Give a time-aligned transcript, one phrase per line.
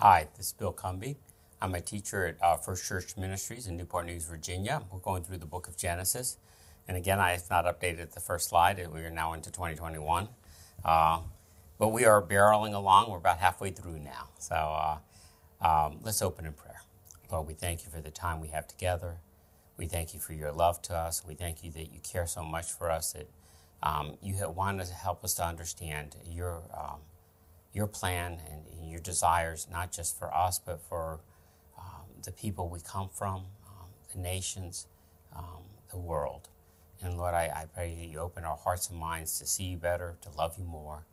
[0.00, 1.16] Hi, this is Bill Cumby.
[1.60, 4.80] I'm a teacher at uh, First Church Ministries in Newport News, Virginia.
[4.92, 6.36] We're going through the book of Genesis.
[6.86, 8.76] And again, I have not updated the first slide.
[8.94, 10.28] We are now into 2021.
[10.84, 11.22] Uh,
[11.80, 13.10] but we are barreling along.
[13.10, 14.28] We're about halfway through now.
[14.38, 14.98] So uh,
[15.66, 16.82] um, let's open in prayer.
[17.32, 19.16] Lord, we thank you for the time we have together.
[19.76, 21.24] We thank you for your love to us.
[21.26, 23.28] We thank you that you care so much for us that
[23.82, 27.00] um, you want to help us to understand your, um,
[27.72, 31.20] your plan and your desires, not just for us, but for
[32.24, 33.36] the people we come from,
[33.68, 34.86] um, the nations,
[35.36, 36.48] um, the world.
[37.02, 39.78] And Lord, I, I pray that you open our hearts and minds to see you
[39.78, 41.04] better, to love you more,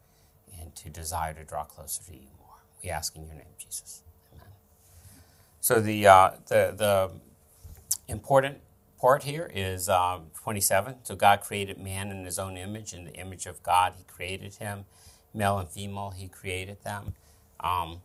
[0.60, 2.58] and to desire to draw closer to you more.
[2.84, 4.04] We ask in your name, Jesus.
[4.34, 4.48] Amen.
[5.62, 7.12] So the uh, the the
[8.08, 8.60] important
[9.00, 10.98] part here is um, 27.
[11.04, 14.56] So God created man in His own image, in the image of God He created
[14.56, 14.86] him,
[15.36, 17.14] male and female He created them.
[17.60, 18.02] Um,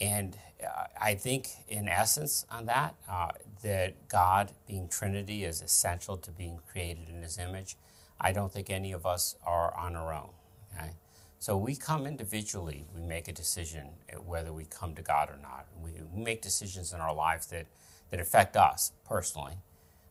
[0.00, 3.30] and uh, I think, in essence, on that, uh,
[3.62, 7.76] that God, being Trinity, is essential to being created in His image.
[8.20, 10.30] I don't think any of us are on our own.
[10.76, 10.90] Okay?
[11.38, 13.90] So we come individually, we make a decision
[14.26, 15.66] whether we come to God or not.
[15.82, 17.66] We, make decisions in our lives that,
[18.10, 19.54] that affect us personally.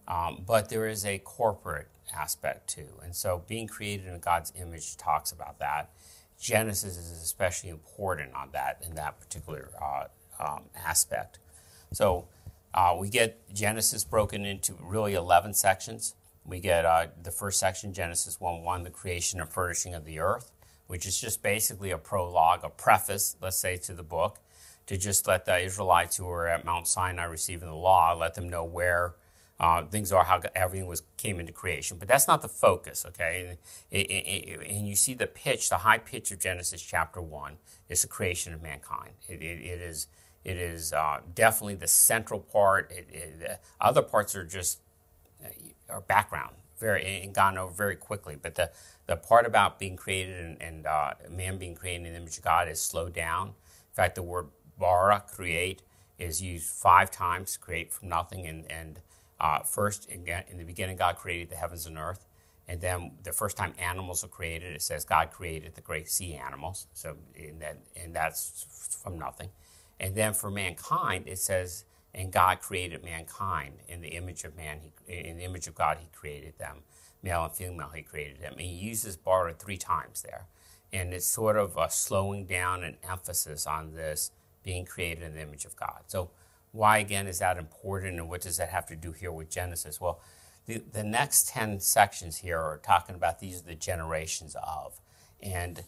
[0.08, 2.88] Um, but there is a corporate aspect too.
[3.04, 5.90] And so being created in God's image talks about that.
[6.40, 10.06] Genesis is especially important on that in that particular uh,
[10.40, 11.40] um, aspect.
[11.92, 12.28] So
[12.74, 16.16] uh, we get Genesis broken into really 11 sections.
[16.46, 20.20] We get uh, the first section, Genesis 1 1, the creation and furnishing of the
[20.20, 20.52] earth,
[20.86, 24.40] which is just basically a prologue, a preface, let's say, to the book,
[24.86, 28.48] to just let the Israelites who were at Mount Sinai receiving the law, let them
[28.48, 29.16] know where
[29.60, 31.98] uh, things are how everything was came into creation.
[31.98, 33.58] But that's not the focus, okay?
[33.92, 37.58] And, and you see the pitch, the high pitch of Genesis chapter one
[37.90, 39.12] is the creation of mankind.
[39.28, 40.08] it, it, it is
[40.44, 42.90] it is uh, definitely the central part.
[42.92, 44.80] It, other parts are just
[45.44, 45.50] uh,
[45.90, 48.38] are background, very and gone over very quickly.
[48.42, 48.72] But the
[49.08, 52.44] the part about being created and, and uh, man being created in the image of
[52.44, 53.48] God is slowed down.
[53.48, 54.48] In fact, the word
[54.80, 55.82] bara, create,
[56.20, 59.02] is used five times, create from nothing, and and
[59.40, 62.26] uh, first, in, in the beginning, God created the heavens and earth.
[62.68, 66.34] And then the first time animals are created, it says God created the great sea
[66.34, 66.88] animals.
[66.94, 69.50] So, and, that, and that's from nothing.
[70.00, 74.80] And then for mankind, it says, and God created mankind in the image of man.
[75.08, 76.78] He, in the image of God, He created them,
[77.22, 77.92] male and female.
[77.94, 78.54] He created them.
[78.54, 80.48] And He uses bara three times there,
[80.92, 84.32] and it's sort of a slowing down and emphasis on this
[84.64, 86.02] being created in the image of God.
[86.08, 86.32] So
[86.78, 90.00] why, again, is that important and what does that have to do here with Genesis?
[90.00, 90.22] Well,
[90.68, 95.00] the, the next 10 sections here are talking about these are the generations of.
[95.42, 95.84] And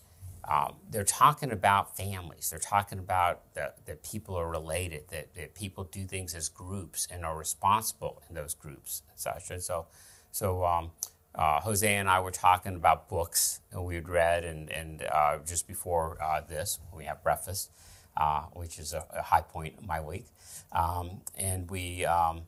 [0.50, 2.50] um, they're talking about families.
[2.50, 7.07] They're talking about that, that people are related, that, that people do things as groups
[7.11, 9.51] and are responsible in those groups and such.
[9.51, 9.85] And so,
[10.31, 10.91] so um,
[11.35, 15.38] uh, Jose and I were talking about books that we had read, and, and uh,
[15.45, 17.69] just before uh, this, we have breakfast,
[18.18, 20.25] uh, which is a, a, high point of my week.
[20.72, 22.42] Um, and we, um,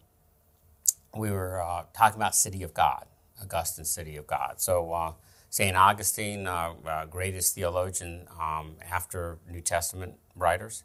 [1.16, 3.06] we were uh, talking about City of God,
[3.42, 4.56] Augustine City of God.
[4.60, 5.14] So uh,
[5.50, 5.76] St.
[5.76, 10.84] Augustine, uh, uh, greatest theologian um, after New Testament writers,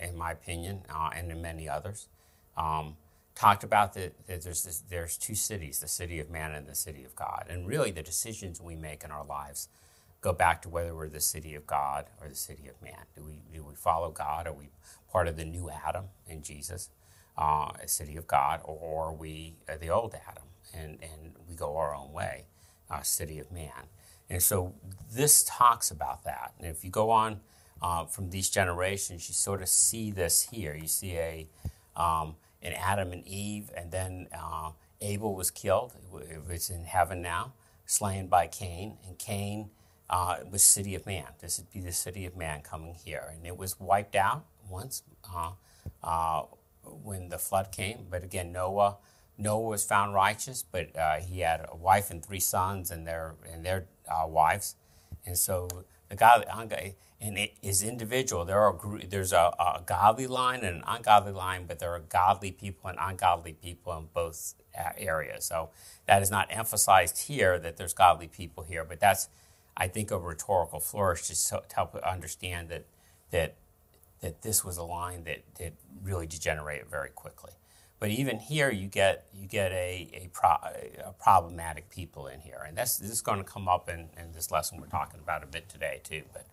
[0.00, 0.82] in my opinion,
[1.14, 2.08] and in many others,
[2.56, 2.96] um,
[3.34, 6.74] talked about that, that there's, this, there's two cities, the city of man and the
[6.74, 7.46] city of God.
[7.48, 9.68] And really the decisions we make in our lives
[10.24, 13.04] go back to whether we're the city of God or the city of man.
[13.14, 14.46] Do we, do we follow God?
[14.46, 14.70] Are we
[15.12, 16.88] part of the new Adam in Jesus,
[17.36, 21.54] uh, a city of God, or, are we uh, the old Adam and, and we
[21.54, 22.46] go our own way,
[22.90, 23.90] uh, city of man?
[24.30, 24.74] And so
[25.12, 26.54] this talks about that.
[26.58, 27.40] And if you go on
[27.82, 30.74] uh, from these generations, you sort of see this here.
[30.74, 31.48] You see a
[31.96, 34.70] um, an Adam and Eve, and then uh,
[35.02, 35.92] Abel was killed.
[36.48, 37.52] It's in heaven now,
[37.84, 39.68] slain by Cain, and Cain
[40.14, 41.26] uh, was city of man.
[41.40, 45.02] This would be the city of man coming here, and it was wiped out once
[45.34, 45.50] uh,
[46.04, 46.42] uh,
[46.84, 48.06] when the flood came.
[48.08, 48.98] But again, Noah
[49.36, 53.34] Noah was found righteous, but uh, he had a wife and three sons and their
[53.52, 54.76] and their uh, wives,
[55.26, 55.66] and so
[56.08, 58.44] the godly and it is individual.
[58.44, 58.78] There are
[59.08, 62.98] there's a, a, godly line and an ungodly line, but there are godly people and
[63.00, 65.46] ungodly people in both uh, areas.
[65.46, 65.70] So
[66.06, 69.28] that is not emphasized here that there's godly people here, but that's
[69.76, 72.84] I think a rhetorical flourish just to help understand that
[73.30, 73.54] that
[74.20, 77.52] that this was a line that, that really degenerated very quickly.
[78.00, 82.62] But even here, you get you get a, a, pro, a problematic people in here,
[82.66, 85.42] and that's this is going to come up in, in, this lesson we're talking about
[85.42, 86.22] a bit today too.
[86.32, 86.46] But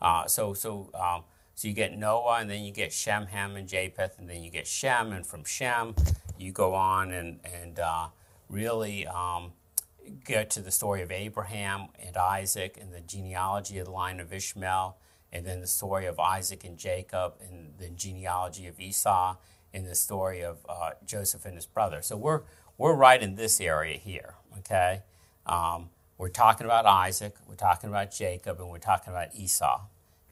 [0.00, 1.22] uh, so so um,
[1.54, 4.50] So you get Noah, and then you get Shem, Ham, and Japheth, and then you
[4.50, 5.94] get Shem, and from Shem,
[6.38, 8.08] you go on and and uh,
[8.48, 9.52] really um,
[10.24, 14.32] get to the story of Abraham and Isaac and the genealogy of the line of
[14.32, 14.96] Ishmael,
[15.32, 19.36] and then the story of Isaac and Jacob and the genealogy of Esau,
[19.72, 22.02] and the story of uh, Joseph and his brother.
[22.02, 22.42] So we're
[22.78, 24.34] we're right in this area here.
[24.58, 25.02] Okay,
[25.46, 29.82] um, we're talking about Isaac, we're talking about Jacob, and we're talking about Esau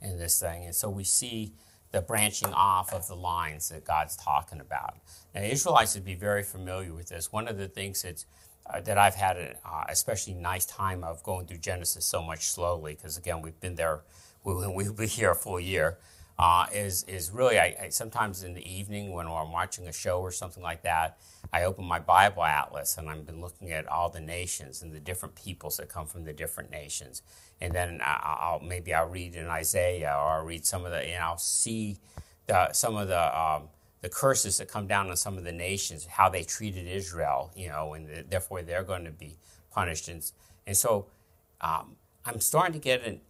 [0.00, 1.53] in this thing, and so we see
[1.94, 4.97] the branching off of the lines that God's talking about.
[5.32, 7.31] Now, Israelites would be very familiar with this.
[7.31, 8.27] One of the things that's
[8.67, 12.47] uh, that I've had an uh, especially nice time of going through Genesis so much
[12.47, 14.01] slowly, because again, we've been there,
[14.43, 15.99] we, we'll be here a full year,
[16.39, 20.21] uh, is, is really, I, I, sometimes in the evening when I'm watching a show
[20.21, 21.19] or something like that,
[21.53, 24.99] I open my Bible atlas and I've been looking at all the nations and the
[24.99, 27.23] different peoples that come from the different nations.
[27.61, 31.23] And then I'll, maybe I'll read in Isaiah or I'll read some of the, and
[31.23, 31.99] I'll see
[32.47, 33.69] the, some of the, um,
[34.05, 37.71] the curses that come down on some of the nations, how they treated Israel, you
[37.71, 39.39] know, and therefore they're going to be
[39.71, 40.09] punished.
[40.09, 40.23] And,
[40.67, 41.06] and so
[41.62, 41.97] um,
[42.27, 43.23] I'm starting to get an,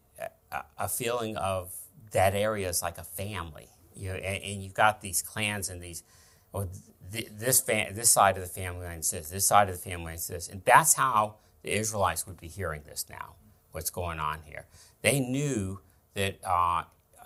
[0.76, 1.72] a, feeling of
[2.10, 5.80] that area is like a family, you know, and, and you've got these clans and
[5.80, 6.02] these,
[6.50, 6.68] well,
[7.12, 10.18] th- this, this side of the family line says, this side of the family line
[10.18, 13.36] says, and that's how the Israelites would be hearing this now,
[13.70, 14.66] what's going on here.
[15.02, 15.78] They knew
[16.14, 16.82] that uh,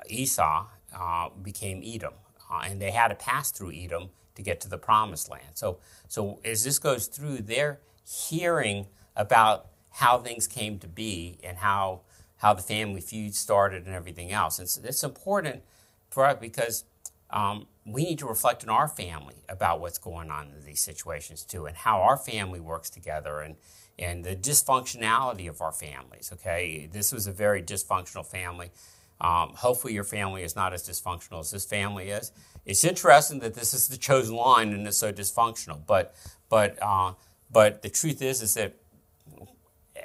[0.06, 2.12] Esau uh, became Edom
[2.50, 5.50] uh, and they had to pass through Edom to get to the promised land.
[5.54, 5.78] So,
[6.08, 8.86] so as this goes through, they're hearing
[9.16, 12.02] about how things came to be and how
[12.36, 14.60] how the family feud started and everything else.
[14.60, 15.62] And so it's important
[16.08, 16.84] for us because
[17.30, 21.42] um, we need to reflect in our family about what's going on in these situations
[21.42, 23.56] too, and how our family works together and
[23.98, 26.30] and the dysfunctionality of our families.
[26.32, 28.70] Okay, this was a very dysfunctional family.
[29.20, 32.32] Um, hopefully, your family is not as dysfunctional as this family is.
[32.64, 36.14] It's interesting that this is the chosen line and it's so dysfunctional, but
[36.48, 37.14] but uh,
[37.50, 38.74] but the truth is is that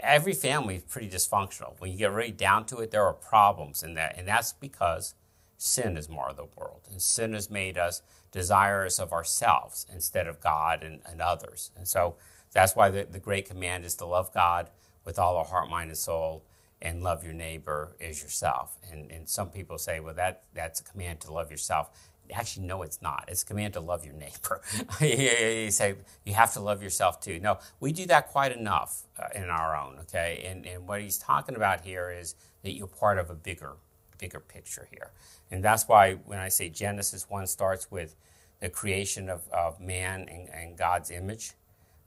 [0.02, 1.74] every family is pretty dysfunctional.
[1.80, 5.14] When you get really down to it, there are problems in that, and that's because
[5.58, 8.02] sin has marred the world, and sin has made us
[8.32, 11.72] desirous of ourselves instead of God and, and others.
[11.78, 12.16] And so
[12.52, 14.70] that's why the, the great command is to love God
[15.06, 16.44] with all our heart, mind, and soul
[16.84, 18.78] and love your neighbor as yourself.
[18.92, 21.90] And, and some people say, well, that, that's a command to love yourself.
[22.32, 23.26] Actually, no, it's not.
[23.30, 24.62] It's a command to love your neighbor.
[25.02, 25.96] you say
[26.26, 27.40] you have to love yourself too.
[27.40, 30.46] No, we do that quite enough uh, in our own, okay?
[30.46, 33.74] And, and what he's talking about here is that you're part of a bigger,
[34.20, 35.12] bigger picture here.
[35.52, 38.16] And that's why when I say Genesis 1 starts with
[38.60, 41.54] the creation of, of man and, and God's image,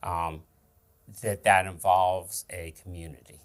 [0.03, 0.43] um,
[1.23, 3.41] that that involves a community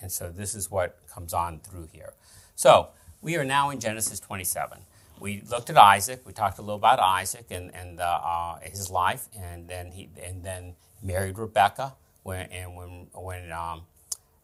[0.00, 2.14] and so this is what comes on through here.
[2.54, 2.88] So
[3.22, 4.78] we are now in Genesis 27.
[5.20, 6.22] We looked at Isaac.
[6.26, 10.42] We talked a little about Isaac and, and uh, his life, and then he and
[10.42, 11.94] then married Rebecca.
[12.22, 13.82] When and when when um,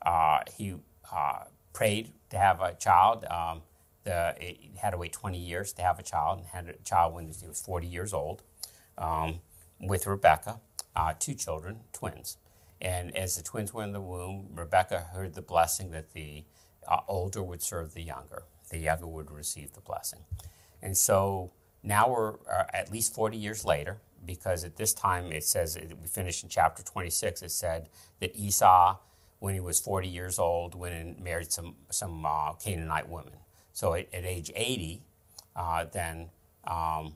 [0.03, 0.75] uh, he
[1.13, 3.63] uh, prayed to have a child, um,
[4.05, 7.15] the, he had to wait 20 years to have a child, and had a child
[7.15, 8.43] when he was 40 years old
[8.99, 9.41] um,
[9.81, 10.61] with Rebecca.
[10.95, 12.39] Uh, two children, twins.
[12.81, 16.45] And as the twins were in the womb, Rebecca heard the blessing that the
[16.87, 20.21] uh, older would serve the younger, the younger would receive the blessing.
[20.83, 21.53] And so
[21.83, 26.07] now we're uh, at least 40 years later, because at this time it says, we
[26.07, 27.89] finished in chapter 26, it said
[28.21, 28.99] that Esau,
[29.39, 33.35] when he was 40 years old, went and married some, some uh, Canaanite women.
[33.73, 35.03] So at, at age 80,
[35.55, 36.31] uh, then
[36.65, 37.15] um,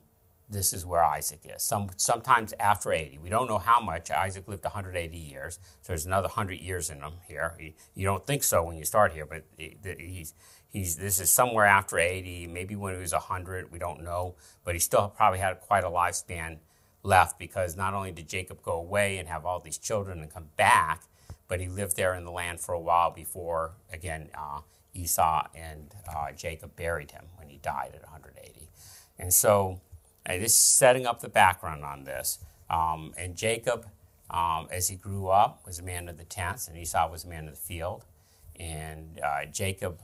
[0.51, 1.63] this is where Isaac is.
[1.63, 3.19] Some, sometimes after 80.
[3.19, 4.11] We don't know how much.
[4.11, 7.55] Isaac lived 180 years, so there's another 100 years in him here.
[7.57, 10.33] He, you don't think so when you start here, but he, he's,
[10.69, 14.75] he's, this is somewhere after 80, maybe when he was 100, we don't know, but
[14.75, 16.57] he still probably had quite a lifespan
[17.03, 20.49] left because not only did Jacob go away and have all these children and come
[20.57, 21.03] back,
[21.47, 24.61] but he lived there in the land for a while before, again, uh,
[24.93, 28.69] Esau and uh, Jacob buried him when he died at 180.
[29.17, 29.79] And so,
[30.25, 32.39] and this is setting up the background on this.
[32.69, 33.87] Um, and Jacob,
[34.29, 37.27] um, as he grew up, was a man of the tents, and Esau was a
[37.27, 38.05] man of the field.
[38.59, 40.01] And uh, Jacob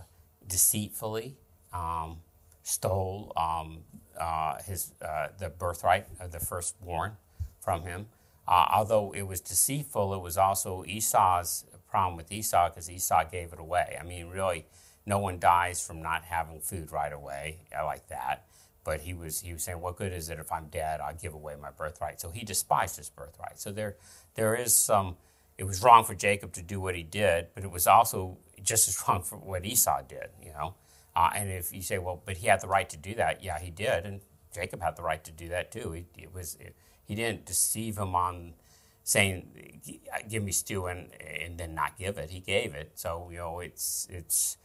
[0.48, 1.38] deceitfully
[1.74, 2.18] um,
[2.64, 3.80] stole um,
[4.20, 7.14] uh, his uh, the birthright of the firstborn
[7.60, 8.08] from him.
[8.48, 13.54] Uh, although it was deceitful, it was also Esau's problem with Esau because Esau gave
[13.54, 13.98] it away.
[14.00, 14.66] I mean, really,
[15.06, 18.47] no one dies from not having food right away like that
[18.88, 21.02] but he was he was saying, "What good is it if I'm dead?
[21.02, 23.60] I give away my birthright." So he despised his birthright.
[23.60, 23.98] So there
[24.36, 25.18] there is some.
[25.58, 28.88] It was wrong for Jacob to do what he did, but it was also just
[28.88, 30.30] as wrong for what Esau did.
[30.42, 30.76] You know,
[31.14, 33.60] Uh, and if you say, well, but he had the right to do that, yeah,
[33.60, 34.22] he did, and
[34.56, 35.92] Jacob had the right to do that too.
[35.92, 38.54] He, it was it, he didn't deceive him on
[39.04, 39.82] saying,
[40.30, 42.30] "Give me stew," and and then not give it.
[42.30, 42.92] He gave it.
[42.96, 44.56] So you know, it's it's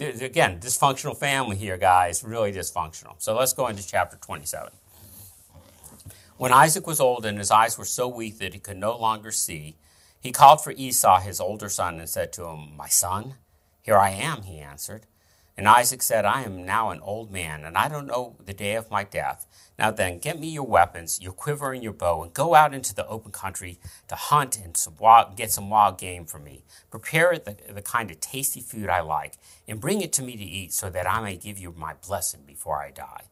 [0.00, 2.22] again dysfunctional family here, guys.
[2.24, 3.14] Really dysfunctional.
[3.18, 4.72] So let's go into chapter twenty-seven.
[6.36, 9.32] When Isaac was old and his eyes were so weak that he could no longer
[9.32, 9.76] see,
[10.20, 13.34] he called for Esau, his older son, and said to him, My son,
[13.82, 15.06] here I am, he answered.
[15.56, 18.76] And Isaac said, I am now an old man, and I don't know the day
[18.76, 19.46] of my death.
[19.78, 22.92] Now then, get me your weapons, your quiver and your bow, and go out into
[22.92, 26.64] the open country to hunt and some wild, get some wild game for me.
[26.90, 30.44] Prepare the, the kind of tasty food I like, and bring it to me to
[30.44, 33.26] eat, so that I may give you my blessing before I die.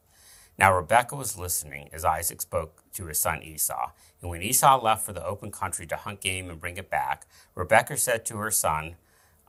[0.56, 3.90] Now Rebekah was listening as Isaac spoke to his son Esau.
[4.22, 7.26] And when Esau left for the open country to hunt game and bring it back,
[7.54, 8.96] Rebekah said to her son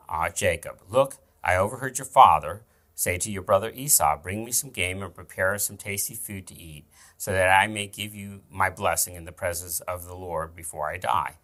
[0.10, 2.64] uh, Jacob, Look, I overheard your father
[2.98, 6.60] say to your brother Esau, Bring me some game and prepare some tasty food to
[6.60, 6.86] eat,
[7.16, 10.90] so that I may give you my blessing in the presence of the Lord before
[10.90, 11.36] I die.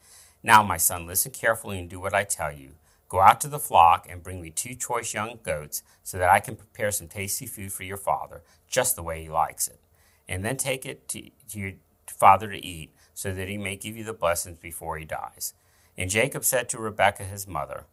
[0.42, 2.72] Now, my son, listen carefully and do what I tell you.
[3.08, 6.40] Go out to the flock and bring me two choice young goats, so that I
[6.40, 9.80] can prepare some tasty food for your father, just the way he likes it.
[10.28, 11.74] And then take it to, to your
[12.08, 15.54] father to eat, so that he may give you the blessings before he dies.
[15.96, 17.86] And Jacob said to Rebekah his mother,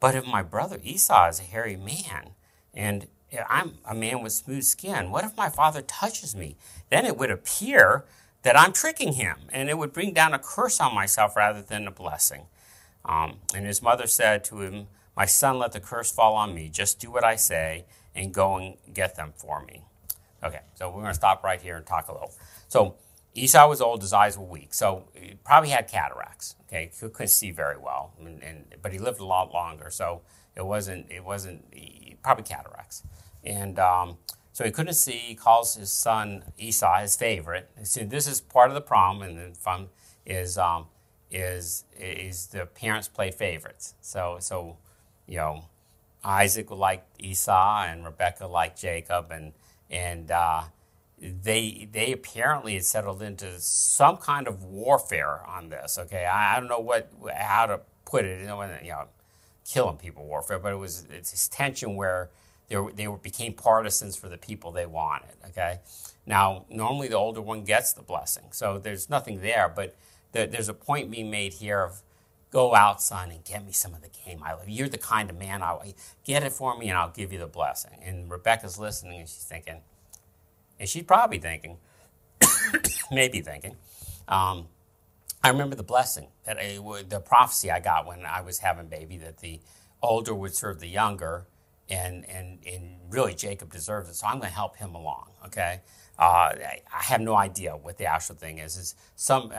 [0.00, 2.30] but if my brother Esau is a hairy man,
[2.74, 3.06] and
[3.48, 6.56] I'm a man with smooth skin, what if my father touches me?
[6.90, 8.04] Then it would appear
[8.42, 11.86] that I'm tricking him, and it would bring down a curse on myself rather than
[11.86, 12.46] a blessing.
[13.04, 16.68] Um, and his mother said to him, My son, let the curse fall on me.
[16.68, 19.84] Just do what I say and go and get them for me.
[20.42, 22.32] Okay, so we're going to stop right here and talk a little.
[22.68, 22.96] So
[23.34, 26.54] Esau was old, his eyes were weak, so he probably had cataracts.
[26.68, 30.20] Okay, he couldn't see very well, and, and, but he lived a lot longer, so
[30.56, 31.64] it wasn't it wasn't
[32.22, 33.02] probably cataracts,
[33.44, 34.18] and um,
[34.52, 35.12] so he couldn't see.
[35.12, 37.70] He calls his son Esau his favorite.
[37.82, 39.88] So this is part of the problem, and the fun
[40.24, 40.86] is um,
[41.30, 43.94] is is the parents play favorites.
[44.00, 44.76] So so
[45.26, 45.64] you know
[46.24, 49.52] Isaac liked Esau, and Rebecca liked Jacob, and
[49.90, 50.64] and uh,
[51.18, 55.98] they they apparently had settled into some kind of warfare on this.
[55.98, 58.40] Okay, I, I don't know what how to put it.
[58.40, 59.08] You know,
[59.68, 62.30] killing people warfare, but it was it's this tension where
[62.68, 65.34] they were, they were, became partisans for the people they wanted.
[65.48, 65.80] Okay,
[66.26, 69.72] now normally the older one gets the blessing, so there's nothing there.
[69.74, 69.96] But
[70.32, 72.02] there, there's a point being made here of
[72.50, 74.68] go out, son, and get me some of the game I love.
[74.68, 75.94] You're the kind of man I
[76.24, 77.98] get it for me, and I'll give you the blessing.
[78.02, 79.80] And Rebecca's listening, and she's thinking
[80.78, 81.78] and she's probably thinking,
[83.10, 83.76] maybe thinking,
[84.28, 84.66] um,
[85.44, 89.18] I remember the blessing that I, the prophecy I got when I was having baby
[89.18, 89.60] that the
[90.02, 91.46] older would serve the younger,
[91.90, 94.14] and and and really Jacob deserves it.
[94.14, 95.32] So I'm going to help him along.
[95.44, 95.82] Okay,
[96.18, 98.78] uh, I, I, have no idea what the actual thing is.
[98.78, 99.52] Is some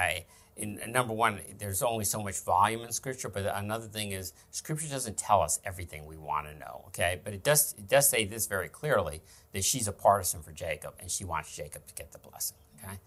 [0.56, 4.88] in, number one, there's only so much volume in Scripture, but another thing is Scripture
[4.88, 6.86] doesn't tell us everything we want to know.
[6.88, 9.22] Okay, but it does it does say this very clearly
[9.54, 12.58] that she's a partisan for Jacob and she wants Jacob to get the blessing.
[12.84, 12.98] Okay,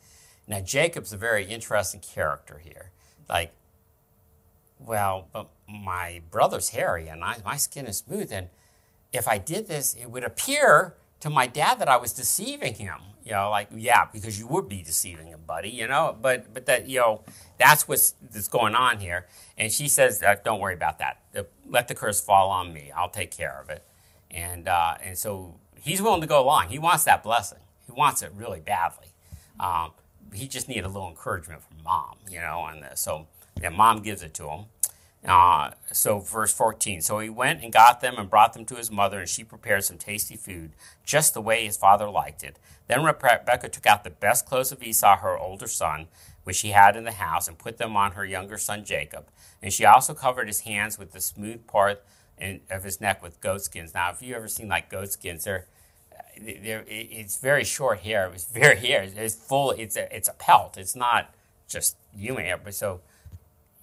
[0.48, 2.90] now Jacob's a very interesting character here.
[3.28, 3.52] Like,
[4.78, 8.48] well, but my brother's hairy and I, my skin is smooth, and
[9.12, 12.98] if I did this, it would appear to my dad that I was deceiving him.
[13.24, 15.68] You know, like yeah, because you would be deceiving him, buddy.
[15.68, 17.24] You know, but but that you know
[17.58, 19.26] that's what's that's going on here.
[19.58, 21.20] And she says, uh, "Don't worry about that.
[21.68, 22.90] Let the curse fall on me.
[22.96, 23.84] I'll take care of it."
[24.30, 26.68] And uh, and so he's willing to go along.
[26.68, 27.58] He wants that blessing.
[27.84, 29.08] He wants it really badly.
[29.60, 29.92] Um,
[30.32, 33.00] he just needed a little encouragement from mom, you know, on this.
[33.00, 33.26] So
[33.60, 34.64] yeah, mom gives it to him.
[35.24, 37.00] Uh, so, verse 14.
[37.00, 39.84] So he went and got them and brought them to his mother, and she prepared
[39.84, 40.72] some tasty food,
[41.04, 42.58] just the way his father liked it.
[42.86, 46.06] Then Rebekah took out the best clothes of Esau, her older son,
[46.44, 49.28] which she had in the house, and put them on her younger son Jacob.
[49.60, 52.02] And she also covered his hands with the smooth part
[52.70, 53.92] of his neck with goat skins.
[53.92, 55.66] Now, if you ever seen like goat skins, they're,
[56.40, 58.30] they're it's very short hair.
[58.34, 59.02] It's very hair.
[59.02, 59.72] It's full.
[59.72, 60.76] It's a it's a pelt.
[60.76, 61.34] It's not
[61.68, 62.60] just human hair.
[62.62, 63.00] But so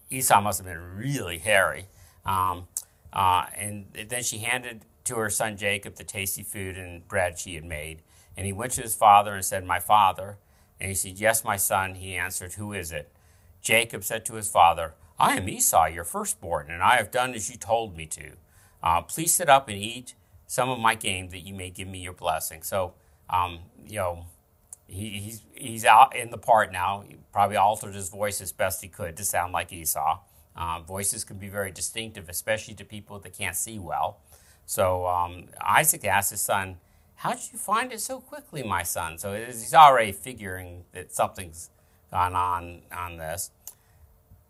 [0.10, 1.86] Esau must have been really hairy.
[2.26, 2.68] Um,
[3.14, 7.56] uh, and then she handed to her son Jacob the tasty food and bread she
[7.56, 8.02] had made.
[8.36, 10.38] And he went to his father and said, My father.
[10.80, 11.96] And he said, Yes, my son.
[11.96, 13.12] He answered, Who is it?
[13.62, 17.50] Jacob said to his father, I am Esau, your firstborn, and I have done as
[17.50, 18.32] you told me to.
[18.84, 20.14] Uh, please sit up and eat
[20.48, 22.62] some of my game that you may give me your blessing.
[22.62, 22.94] So,
[23.30, 24.26] um, you know,
[24.88, 27.04] he, he's he's out in the part now.
[27.08, 30.20] He probably altered his voice as best he could to sound like Esau.
[30.56, 34.20] Uh, voices can be very distinctive, especially to people that can't see well.
[34.66, 36.78] So um, Isaac asked his son,
[37.16, 39.18] How did you find it so quickly, my son?
[39.18, 41.70] So he's already figuring that something's
[42.12, 43.52] gone on on this.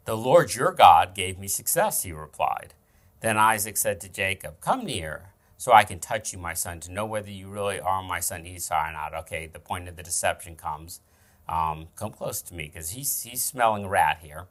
[0.05, 2.75] The Lord your God gave me success, he replied.
[3.21, 6.91] Then Isaac said to Jacob, Come near, so I can touch you, my son, to
[6.91, 9.13] know whether you really are my son Esau or not.
[9.13, 11.01] Okay, the point of the deception comes.
[11.47, 14.45] Um, come close to me, because he's, he's smelling rat here,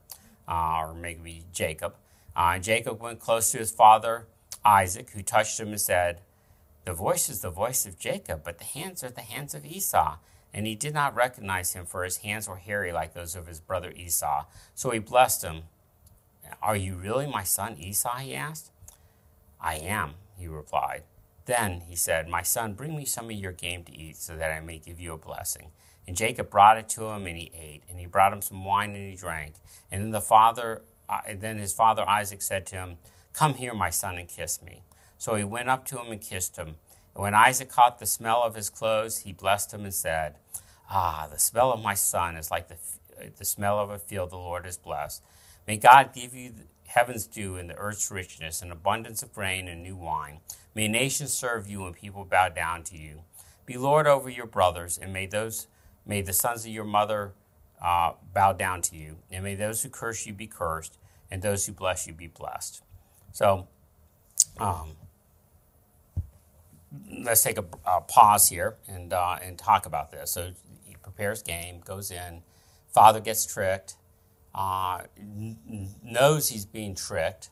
[0.48, 1.94] uh, or maybe Jacob.
[2.36, 4.26] Uh, Jacob went close to his father
[4.64, 6.20] Isaac, who touched him and said,
[6.84, 10.16] The voice is the voice of Jacob, but the hands are the hands of Esau.
[10.52, 13.60] And he did not recognize him, for his hands were hairy like those of his
[13.60, 14.44] brother Esau.
[14.74, 15.62] So he blessed him.
[16.62, 18.16] Are you really my son Esau?
[18.18, 18.70] he asked.
[19.60, 21.02] I am, he replied.
[21.46, 24.50] Then he said, My son, bring me some of your game to eat, so that
[24.50, 25.68] I may give you a blessing.
[26.06, 27.82] And Jacob brought it to him, and he ate.
[27.88, 29.54] And he brought him some wine, and he drank.
[29.90, 32.96] And then the father, uh, then his father Isaac said to him,
[33.32, 34.82] Come here, my son, and kiss me.
[35.18, 36.76] So he went up to him and kissed him.
[37.14, 40.36] And when Isaac caught the smell of his clothes, he blessed him and said,
[40.90, 42.76] Ah, the smell of my son is like the,
[43.36, 45.22] the smell of a field the Lord has blessed.
[45.66, 46.52] May God give you
[46.94, 50.38] heaven's dew and the earth's richness, and abundance of grain and new wine.
[50.74, 53.22] May nations serve you and people bow down to you.
[53.66, 55.66] Be Lord over your brothers, and may those
[56.06, 57.32] may the sons of your mother
[57.82, 60.98] uh, bow down to you, and may those who curse you be cursed,
[61.30, 62.82] and those who bless you be blessed.
[63.32, 63.66] So,
[64.58, 64.92] um,
[67.22, 70.30] let's take a, a pause here and uh, and talk about this.
[70.30, 70.52] So
[70.84, 72.42] he prepares game, goes in.
[72.92, 73.96] Father gets tricked,
[74.54, 77.50] uh, n- knows he's being tricked,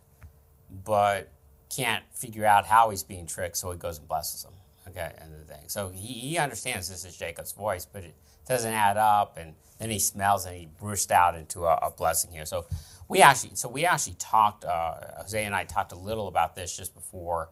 [0.85, 1.31] but
[1.75, 4.53] can't figure out how he's being tricked, so he goes and blesses him.
[4.89, 5.65] Okay, and the thing.
[5.69, 8.15] So he, he understands this is Jacob's voice, but it
[8.49, 12.33] doesn't add up, and then he smells and he burst out into a, a blessing
[12.33, 12.45] here.
[12.45, 12.67] So
[13.09, 14.65] we actually, so we actually talked.
[14.65, 17.51] Uh, Jose and I talked a little about this just before.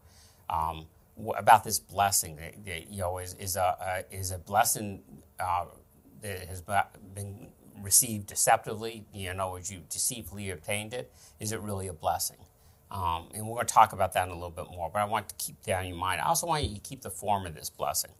[0.49, 0.87] Um,
[1.37, 5.02] about this blessing that, that, you know is, is a is a blessing
[5.38, 5.66] uh,
[6.23, 6.62] that has
[7.14, 7.48] been
[7.83, 9.05] received deceptively.
[9.12, 12.38] You know, as you deceitfully obtained it, is it really a blessing?
[12.90, 14.90] Um, and we're going to talk about that in a little bit more.
[14.93, 16.21] But I want to keep that in your mind.
[16.21, 18.11] I also want you to keep the form of this blessing.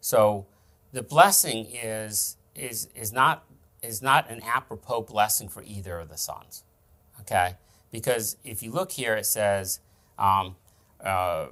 [0.00, 0.46] So
[0.92, 3.44] the blessing is is is not
[3.82, 6.64] is not an apropos blessing for either of the sons.
[7.20, 7.56] Okay,
[7.90, 9.80] because if you look here, it says.
[10.18, 10.56] Um,
[11.02, 11.46] uh,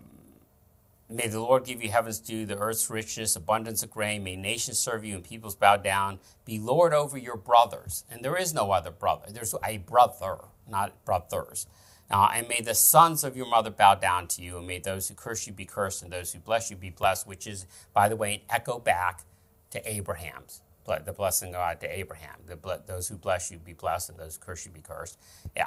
[1.10, 4.22] May the Lord give you heaven's dew, the earth's richness, abundance of grain.
[4.22, 6.18] May nations serve you and peoples bow down.
[6.44, 8.04] Be Lord over your brothers.
[8.10, 9.26] And there is no other brother.
[9.30, 10.36] There's a brother,
[10.68, 11.66] not brothers.
[12.10, 15.08] Uh, and may the sons of your mother bow down to you, and may those
[15.08, 18.08] who curse you be cursed, and those who bless you be blessed, which is, by
[18.08, 19.24] the way, an echo back
[19.70, 20.62] to Abraham's
[21.04, 22.36] the blessing of God to Abraham.
[22.46, 25.18] The, those who bless you be blessed, and those who curse you be cursed.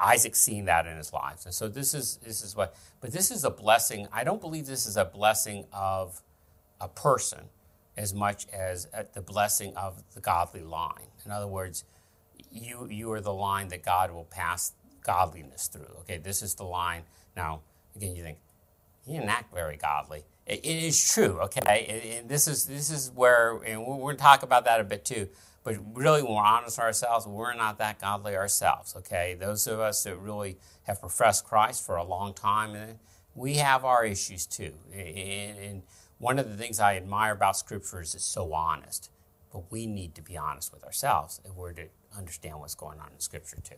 [0.02, 2.76] Isaac's seen that in his life, and so this is this is what.
[3.00, 4.08] But this is a blessing.
[4.12, 6.22] I don't believe this is a blessing of
[6.80, 7.50] a person
[7.98, 11.08] as much as uh, the blessing of the godly line.
[11.26, 11.84] In other words,
[12.52, 15.96] you you are the line that God will pass godliness through.
[16.02, 17.04] Okay, this is the line.
[17.36, 17.62] Now,
[17.96, 18.38] again, you think
[19.06, 22.18] he didn't act very godly it is true, okay?
[22.20, 25.30] And this is this is where, and we're to talk about that a bit too.
[25.64, 29.36] But really, when we're honest ourselves, we're not that godly ourselves, okay?
[29.40, 32.94] Those of us that really have professed Christ for a long time, eh,
[33.36, 34.74] we have our issues too.
[34.94, 35.84] And
[36.18, 39.10] one of the things I admire about Scripture is it's so honest.
[39.52, 41.88] But we need to be honest with ourselves if we're to
[42.18, 43.76] understand what's going on in Scripture too.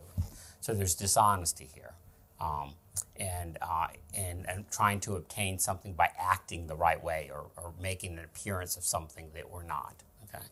[0.61, 1.95] So there's dishonesty here.
[2.43, 2.73] Um,
[3.15, 7.73] and, uh, and, and trying to obtain something by acting the right way or, or
[7.81, 9.95] making an appearance of something that we're not.
[10.23, 10.43] Okay?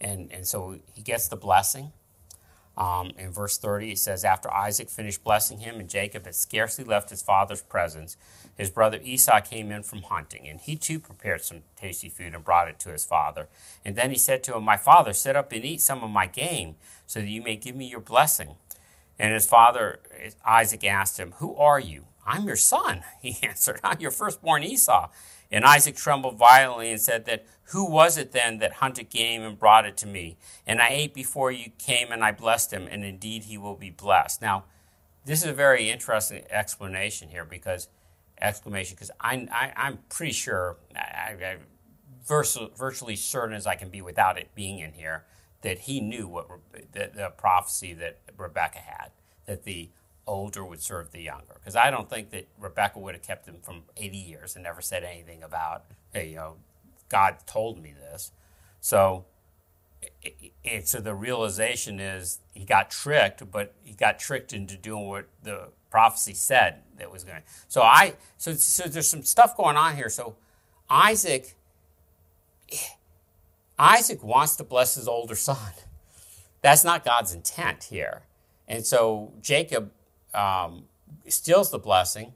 [0.00, 1.92] And, and so he gets the blessing.
[2.76, 6.84] Um, in verse 30, it says, After Isaac finished blessing him and Jacob had scarcely
[6.84, 8.16] left his father's presence,
[8.56, 12.44] his brother Esau came in from hunting, and he too prepared some tasty food and
[12.44, 13.48] brought it to his father.
[13.84, 16.26] And then he said to him, My father, sit up and eat some of my
[16.26, 16.76] game,
[17.06, 18.56] so that you may give me your blessing.
[19.20, 20.00] And his father,
[20.46, 22.06] Isaac, asked him, Who are you?
[22.26, 23.78] I'm your son, he answered.
[23.84, 25.10] I'm your firstborn Esau.
[25.52, 29.58] And Isaac trembled violently and said that, Who was it then that hunted game and
[29.58, 30.38] brought it to me?
[30.66, 33.90] And I ate before you came and I blessed him, and indeed he will be
[33.90, 34.40] blessed.
[34.40, 34.64] Now,
[35.26, 37.88] this is a very interesting explanation here because,
[38.40, 41.56] exclamation, because I, I, am pretty sure, I, I,
[42.26, 45.26] virtually certain as I can be without it being in here,
[45.62, 46.48] that he knew what
[46.92, 49.10] the, the prophecy that Rebecca had,
[49.46, 49.90] that the
[50.26, 51.54] older would serve the younger.
[51.54, 54.80] Because I don't think that Rebecca would have kept him from 80 years and never
[54.80, 56.56] said anything about, hey, you know,
[57.08, 58.32] God told me this.
[58.80, 59.26] So,
[60.22, 65.08] it, it, so the realization is he got tricked, but he got tricked into doing
[65.08, 67.42] what the prophecy said that was going.
[67.68, 70.08] So I so so there's some stuff going on here.
[70.08, 70.36] So
[70.88, 71.54] Isaac
[73.80, 75.72] Isaac wants to bless his older son.
[76.62, 78.22] That's not God's intent here.
[78.68, 79.90] And so Jacob
[80.34, 80.84] um,
[81.26, 82.34] steals the blessing.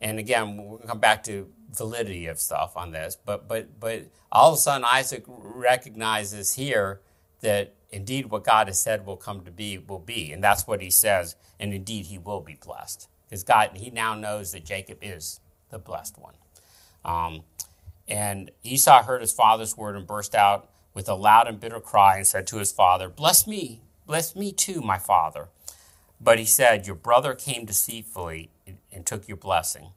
[0.00, 3.16] And again, we'll come back to validity of stuff on this.
[3.22, 7.00] But but but all of a sudden Isaac recognizes here
[7.40, 10.80] that indeed what God has said will come to be will be, and that's what
[10.80, 11.36] he says.
[11.60, 15.78] And indeed he will be blessed because God he now knows that Jacob is the
[15.78, 16.34] blessed one.
[17.04, 17.42] Um,
[18.06, 22.16] and Esau heard his father's word and burst out with a loud and bitter cry
[22.16, 25.46] and said to his father, Bless me, bless me too, my father.
[26.20, 28.50] But he said, Your brother came deceitfully
[28.92, 29.90] and took your blessing.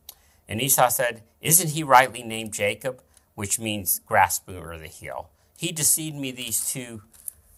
[0.48, 3.02] And Esau said, Isn't he rightly named Jacob,
[3.34, 5.32] which means grasper of the heel?
[5.58, 7.02] He deceived me these two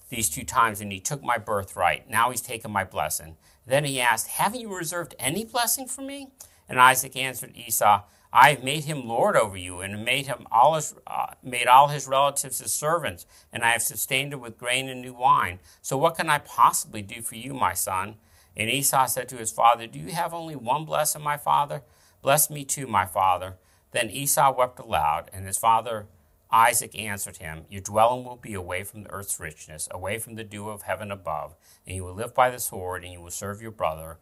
[0.09, 2.09] these two times, and he took my birthright.
[2.09, 3.35] Now he's taken my blessing.
[3.67, 6.29] Then he asked, Haven't you reserved any blessing for me?
[6.69, 8.03] And Isaac answered Esau,
[8.35, 11.89] I have made him lord over you, and made him all his, uh, made all
[11.89, 15.59] his relatives his servants, and I have sustained him with grain and new wine.
[15.83, 18.15] So what can I possibly do for you, my son?
[18.57, 21.83] And Esau said to his father, Do you have only one blessing, my father?
[22.23, 23.57] Bless me too, my father.
[23.91, 26.07] Then Esau wept aloud, and his father
[26.53, 30.43] Isaac answered him, Your dwelling will be away from the earth's richness, away from the
[30.43, 33.61] dew of heaven above, and you will live by the sword, and you will serve
[33.61, 34.17] your brother.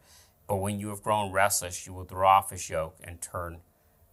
[0.46, 3.60] But when you have grown restless, you will throw off his yoke and turn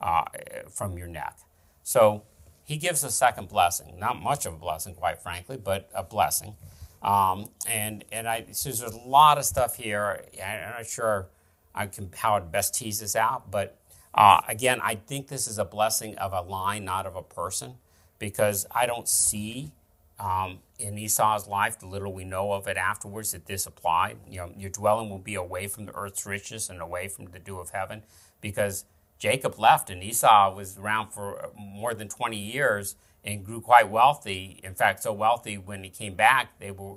[0.02, 0.24] uh,
[0.70, 1.40] from your neck.
[1.84, 2.24] So
[2.64, 3.98] he gives a second blessing.
[3.98, 6.56] Not much of a blessing, quite frankly, but a blessing.
[7.02, 10.26] Um, and and I so there's a lot of stuff here.
[10.44, 11.30] I'm not sure
[11.74, 13.80] I can how to best tease this out, but
[14.14, 17.76] uh, again, I think this is a blessing of a line, not of a person,
[18.18, 19.72] because I don't see
[20.20, 24.18] um, in Esau's life the little we know of it afterwards that this applied.
[24.30, 27.40] You know, your dwelling will be away from the earth's riches and away from the
[27.40, 28.04] dew of heaven,
[28.42, 28.86] because
[29.20, 34.60] Jacob left and Esau was around for more than 20 years and grew quite wealthy.
[34.64, 36.96] In fact, so wealthy when he came back, they were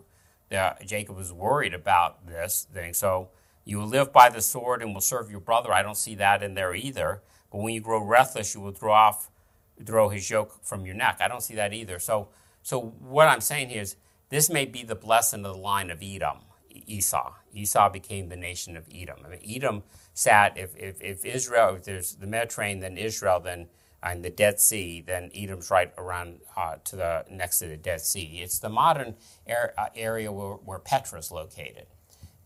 [0.52, 2.92] uh, Jacob was worried about this thing.
[2.94, 3.30] So
[3.64, 5.72] you will live by the sword and will serve your brother.
[5.72, 7.22] I don't see that in there either.
[7.50, 9.30] But when you grow restless, you will throw off,
[9.84, 11.18] throw his yoke from your neck.
[11.20, 11.98] I don't see that either.
[11.98, 12.28] So,
[12.62, 13.96] so what I'm saying here is
[14.28, 16.38] this may be the blessing of the line of Edom,
[16.70, 17.32] Esau.
[17.54, 19.18] Esau became the nation of Edom.
[19.24, 19.82] I mean, Edom
[20.14, 23.68] sat, if, if, if Israel, if there's the Mediterranean, then Israel, then
[24.02, 28.00] and the Dead Sea, then Edom's right around uh, to the next to the Dead
[28.00, 28.40] Sea.
[28.42, 29.14] It's the modern
[29.48, 31.86] er, uh, area where, where, Petra is located,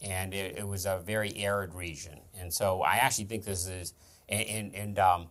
[0.02, 2.20] and it, it, was a very arid region.
[2.38, 3.94] And so I actually think this is,
[4.28, 5.28] and, and um,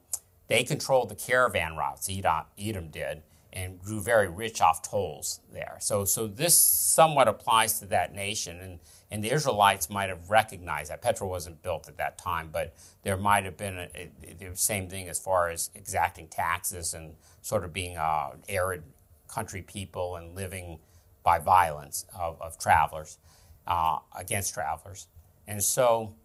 [0.47, 2.09] they controlled the caravan routes.
[2.09, 3.21] Edom, Edom did,
[3.55, 5.77] and grew very rich off tolls there.
[5.79, 8.79] So, so this somewhat applies to that nation, and
[9.11, 11.01] and the Israelites might have recognized that.
[11.01, 14.89] Petra wasn't built at that time, but there might have been a, a, the same
[14.89, 18.83] thing as far as exacting taxes and sort of being uh, arid
[19.27, 20.79] country people and living
[21.23, 23.17] by violence of, of travelers
[23.67, 25.07] uh, against travelers.
[25.47, 26.15] And so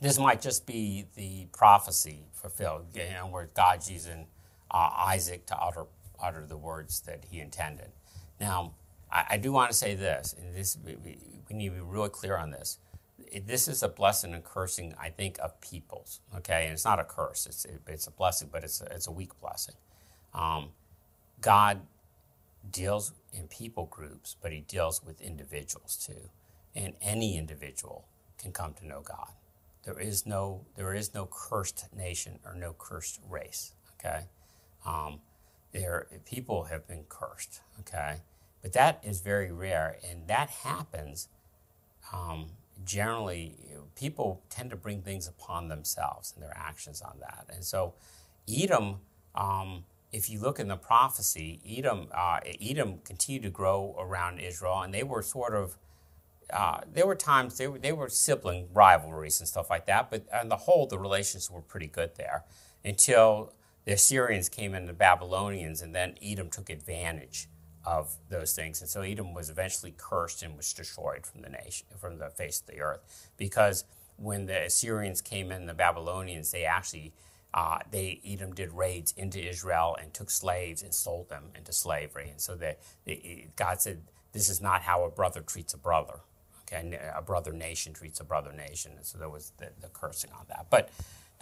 [0.00, 4.26] this might just be the prophecy fulfilled, you know, where God's using
[4.70, 5.86] uh, Isaac to utter,
[6.24, 7.92] utter the words that he intended.
[8.40, 8.74] Now,
[9.12, 11.18] I, I do want to say this, and this we
[11.50, 12.78] need to be really clear on this.
[13.46, 16.20] This is a blessing and cursing, I think, of peoples.
[16.36, 19.12] Okay, and it's not a curse; it's it's a blessing, but it's a, it's a
[19.12, 19.74] weak blessing.
[20.32, 20.70] Um,
[21.40, 21.82] God
[22.70, 26.30] deals in people groups, but He deals with individuals too,
[26.74, 28.06] and any individual
[28.38, 29.30] can come to know God.
[29.84, 33.74] There is no there is no cursed nation or no cursed race.
[33.98, 34.24] Okay,
[34.86, 35.20] um,
[35.74, 37.62] there people have been cursed.
[37.80, 38.18] Okay,
[38.62, 41.28] but that is very rare, and that happens
[42.14, 42.48] um,
[42.84, 43.56] generally
[43.96, 47.46] people tend to bring things upon themselves and their actions on that.
[47.54, 47.94] And so,
[48.48, 48.96] Edom,
[49.34, 54.80] um, if you look in the prophecy, Edom, uh, Edom continued to grow around Israel,
[54.82, 55.76] and they were sort of
[56.52, 60.26] uh, there were times they were, they were sibling rivalries and stuff like that, but
[60.32, 62.44] on the whole, the relations were pretty good there
[62.84, 63.52] until
[63.84, 67.48] the Assyrians came in, the Babylonians, and then Edom took advantage
[67.84, 68.80] of those things.
[68.80, 72.60] And so Edom was eventually cursed and was destroyed from the nation, from the face
[72.60, 73.84] of the earth, because
[74.16, 77.12] when the Assyrians came in, the Babylonians, they actually
[77.52, 82.28] uh, they Edom did raids into Israel and took slaves and sold them into slavery.
[82.30, 86.20] And so they, they, God said, "This is not how a brother treats a brother."
[86.62, 88.92] Okay, a brother nation treats a brother nation.
[88.96, 90.66] And so there was the, the cursing on that.
[90.70, 90.90] But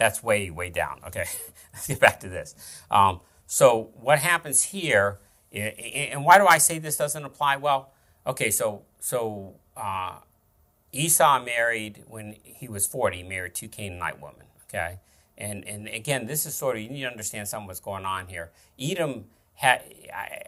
[0.03, 0.99] that's way way down.
[1.07, 1.25] Okay,
[1.73, 2.55] let's get back to this.
[2.91, 5.19] Um, so what happens here?
[5.51, 7.57] And why do I say this doesn't apply?
[7.57, 7.91] Well,
[8.25, 10.15] okay, so so uh,
[10.91, 14.99] Esau married when he was 40, he married two Canaanite women, okay?
[15.37, 18.05] And, and again, this is sort of, you need to understand some of what's going
[18.05, 18.51] on here.
[18.79, 19.81] Edom had,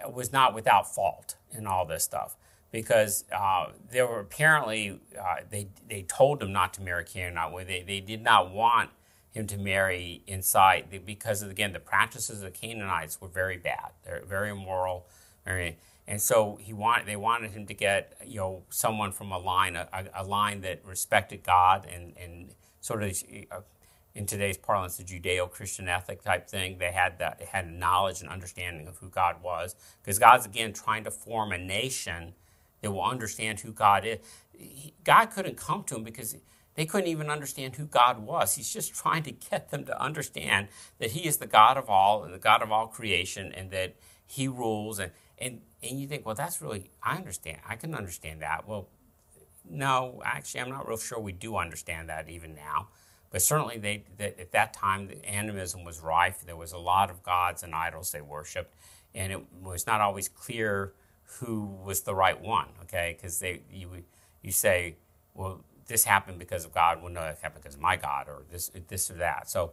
[0.07, 2.37] was not without fault in all this stuff
[2.71, 7.67] because uh, there were apparently, uh, they, they told him not to marry Canaanite.
[7.67, 8.91] They, they did not want
[9.35, 13.91] him to marry inside because, again, the practices of the Canaanites were very bad.
[14.03, 15.05] They're very immoral.
[15.45, 19.37] Very, and so he wanted, they wanted him to get, you know, someone from a
[19.37, 23.21] line, a, a line that respected God and, and sort of,
[23.51, 23.61] uh,
[24.13, 26.77] in today's parlance, the Judeo-Christian ethic type thing.
[26.77, 30.71] They had that, they had knowledge and understanding of who God was, because God's again
[30.71, 32.33] trying to form a nation
[32.81, 34.19] that will understand who God is.
[34.53, 36.37] He, God couldn't come to him because
[36.75, 38.55] they couldn't even understand who God was.
[38.55, 40.67] He's just trying to get them to understand
[40.99, 43.95] that He is the God of all and the God of all creation, and that
[44.25, 47.59] He rules and and and you think, well, that's really, I understand.
[47.67, 48.67] I can understand that.
[48.67, 48.89] Well,
[49.69, 52.89] no, actually, I'm not real sure we do understand that even now.
[53.31, 56.43] But certainly, they, that at that time, animism was rife.
[56.45, 58.73] There was a lot of gods and idols they worshipped,
[59.13, 60.93] and it was not always clear
[61.39, 62.67] who was the right one.
[62.83, 63.89] Okay, because they you
[64.41, 64.95] you say,
[65.33, 67.01] well, this happened because of God.
[67.01, 69.49] Well, no, it happened because of my God, or this this or that.
[69.49, 69.71] So,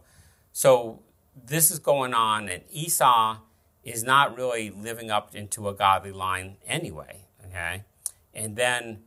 [0.51, 0.99] so
[1.35, 3.37] this is going on, and Esau
[3.83, 7.21] is not really living up into a godly line anyway.
[7.47, 7.83] Okay,
[8.33, 8.99] and then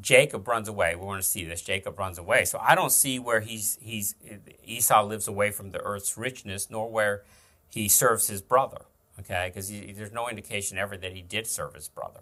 [0.00, 0.94] Jacob runs away.
[0.94, 1.62] We're going to see this.
[1.62, 2.44] Jacob runs away.
[2.44, 4.14] So I don't see where he's he's
[4.64, 7.22] Esau lives away from the earth's richness, nor where
[7.68, 8.82] he serves his brother.
[9.18, 12.20] Okay, because there's no indication ever that he did serve his brother.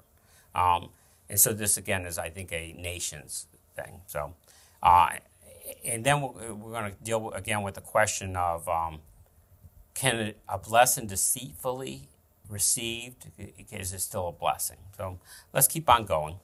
[0.55, 0.91] Um,
[1.29, 4.01] and so this again is, I think, a nation's thing.
[4.07, 4.35] So,
[4.83, 5.11] uh,
[5.85, 9.01] and then we're, going to deal again with the question of um,
[9.95, 12.09] can a blessing deceitfully
[12.49, 13.27] received,
[13.73, 14.79] is it still a blessing?
[14.97, 15.19] So
[15.53, 16.37] let's keep on going.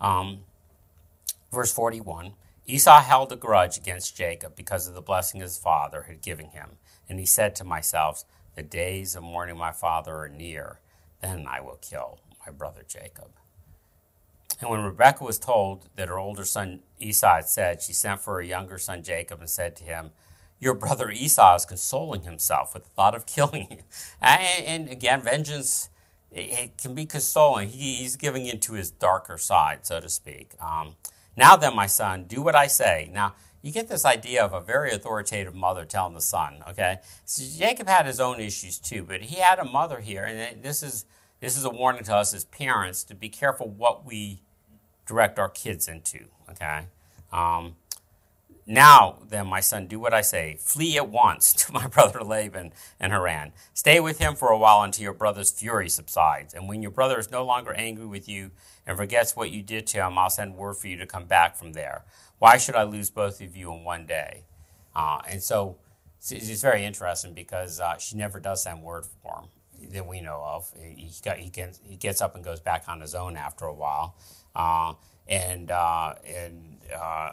[0.00, 0.40] Um,
[1.52, 2.34] verse 41
[2.66, 6.78] Esau held a grudge against Jacob because of the blessing his father had given him.
[7.08, 10.78] And he said to myself, The days of mourning my father are near,
[11.20, 13.30] then I will kill my brother Jacob.
[14.60, 18.34] And when Rebekah was told that her older son Esau had said, she sent for
[18.34, 20.10] her younger son Jacob and said to him,
[20.60, 23.78] your brother Esau is consoling himself with the thought of killing you.
[24.20, 25.88] And, again, vengeance
[26.32, 27.70] it can be consoling.
[27.70, 30.52] He, he's giving into his darker side, so to speak.
[30.60, 30.94] Um,
[31.36, 33.10] now then, my son, do what I say.
[33.12, 36.98] Now, you get this idea of a very authoritative mother telling the son, okay?
[37.24, 40.82] So Jacob had his own issues too, but he had a mother here, and this
[40.82, 41.04] is,
[41.40, 44.42] this is a warning to us as parents to be careful what we
[45.10, 46.82] direct our kids into, okay?
[47.32, 47.74] Um,
[48.64, 50.56] now, then, my son, do what I say.
[50.60, 53.52] Flee at once to my brother Laban and Haran.
[53.74, 56.54] Stay with him for a while until your brother's fury subsides.
[56.54, 58.52] And when your brother is no longer angry with you
[58.86, 61.56] and forgets what you did to him, I'll send word for you to come back
[61.56, 62.04] from there.
[62.38, 64.44] Why should I lose both of you in one day?
[64.94, 65.78] Uh, and so
[66.20, 69.48] it's very interesting because uh, she never does send word for him
[69.92, 70.72] that we know of.
[70.80, 73.74] He, got, he, gets, he gets up and goes back on his own after a
[73.74, 74.14] while.
[74.54, 74.94] Uh,
[75.28, 77.32] and uh, and uh,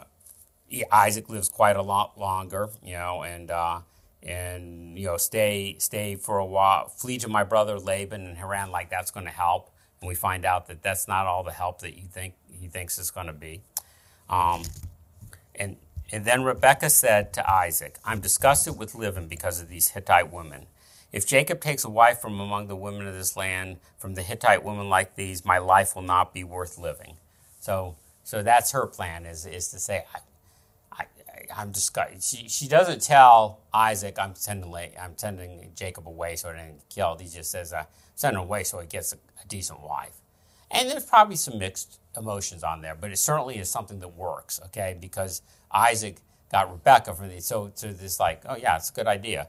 [0.92, 3.80] Isaac lives quite a lot longer, you know, and uh,
[4.22, 8.70] and you know stay stay for a while, flee to my brother Laban and Haran,
[8.70, 9.70] like that's going to help.
[10.00, 12.98] And we find out that that's not all the help that you think he thinks
[12.98, 13.62] is going to be.
[14.28, 14.62] Um,
[15.54, 15.76] and
[16.12, 20.66] and then Rebekah said to Isaac, "I'm disgusted with living because of these Hittite women.
[21.12, 24.62] If Jacob takes a wife from among the women of this land, from the Hittite
[24.62, 27.16] women like these, my life will not be worth living."
[27.60, 30.04] So so that's her plan is is to say
[31.56, 36.58] I'm just she she doesn't tell Isaac I'm sending I'm sending Jacob away so he
[36.58, 37.20] doesn't get killed.
[37.20, 40.16] He just says uh, send him away so he gets a, a, decent wife.
[40.70, 44.60] And there's probably some mixed emotions on there, but it certainly is something that works.
[44.66, 45.42] Okay, because
[45.72, 46.18] Isaac
[46.52, 49.48] got Rebecca from the so to this like oh yeah it's a good idea.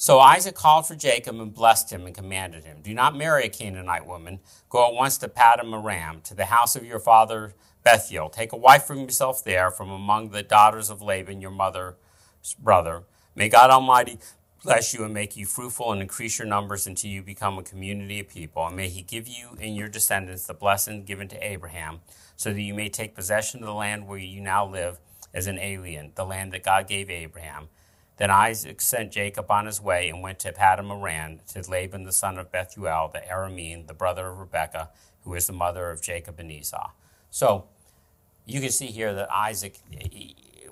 [0.00, 3.48] So Isaac called for Jacob and blessed him and commanded him, Do not marry a
[3.48, 4.38] Canaanite woman.
[4.68, 8.28] Go at once to Paddan Aram, to the house of your father Bethuel.
[8.28, 11.96] Take a wife for yourself there from among the daughters of Laban, your mother's
[12.60, 13.02] brother.
[13.34, 14.20] May God Almighty
[14.62, 18.20] bless you and make you fruitful and increase your numbers until you become a community
[18.20, 18.64] of people.
[18.68, 22.02] And may He give you and your descendants the blessing given to Abraham,
[22.36, 25.00] so that you may take possession of the land where you now live
[25.34, 27.68] as an alien, the land that God gave Abraham.
[28.18, 32.12] Then Isaac sent Jacob on his way and went to Paddan Aram to Laban the
[32.12, 34.90] son of Bethuel, the Aramean, the brother of Rebekah,
[35.22, 36.90] who is the mother of Jacob and Esau.
[37.30, 37.66] So
[38.44, 39.78] you can see here that Isaac,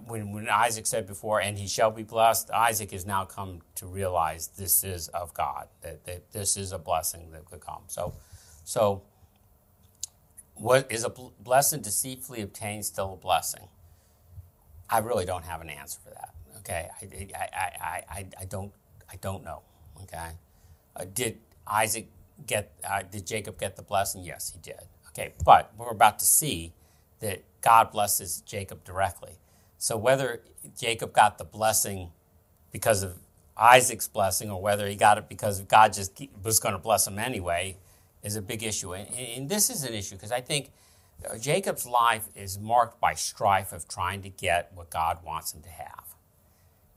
[0.06, 3.86] when, when Isaac said before, and he shall be blessed, Isaac has now come to
[3.86, 7.82] realize this is of God, that, that this is a blessing that could come.
[7.86, 8.14] So,
[8.64, 9.02] so
[10.54, 13.68] what is a blessing deceitfully obtained still a blessing?
[14.90, 16.34] I really don't have an answer for that.
[16.66, 18.72] Okay, I, I, I, I, don't
[19.12, 19.62] I don't know.
[20.02, 20.30] Okay,
[20.96, 22.08] uh, did Isaac
[22.44, 24.24] get uh, did Jacob get the blessing?
[24.24, 24.82] Yes, he did.
[25.10, 26.72] Okay, but we're about to see
[27.20, 29.38] that God blesses Jacob directly.
[29.78, 30.40] So whether
[30.76, 32.10] Jacob got the blessing
[32.72, 33.18] because of
[33.56, 37.18] Isaac's blessing or whether he got it because God just was going to bless him
[37.18, 37.76] anyway
[38.22, 38.92] is a big issue.
[38.92, 40.72] And, and this is an issue because I think
[41.24, 45.62] uh, Jacob's life is marked by strife of trying to get what God wants him
[45.62, 46.05] to have.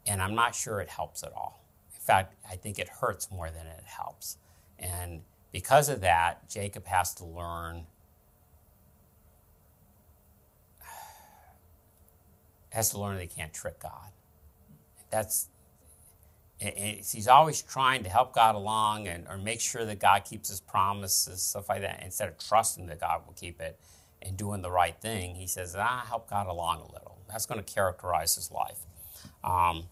[0.08, 1.64] And I'm not sure it helps at all.
[1.94, 4.38] In fact, I think it hurts more than it helps.
[4.78, 7.86] And because of that, Jacob has to learn
[12.72, 14.12] has to learn that he can't trick God.
[15.12, 15.50] That's
[16.60, 20.60] he's always trying to help God along and or make sure that God keeps his
[20.60, 22.02] promises, stuff like that.
[22.04, 23.80] Instead of trusting that God will keep it
[24.22, 27.64] and doing the right thing, he says, "Ah, help God along a little." That's going
[27.64, 28.80] to characterize his life.
[29.44, 29.86] Um,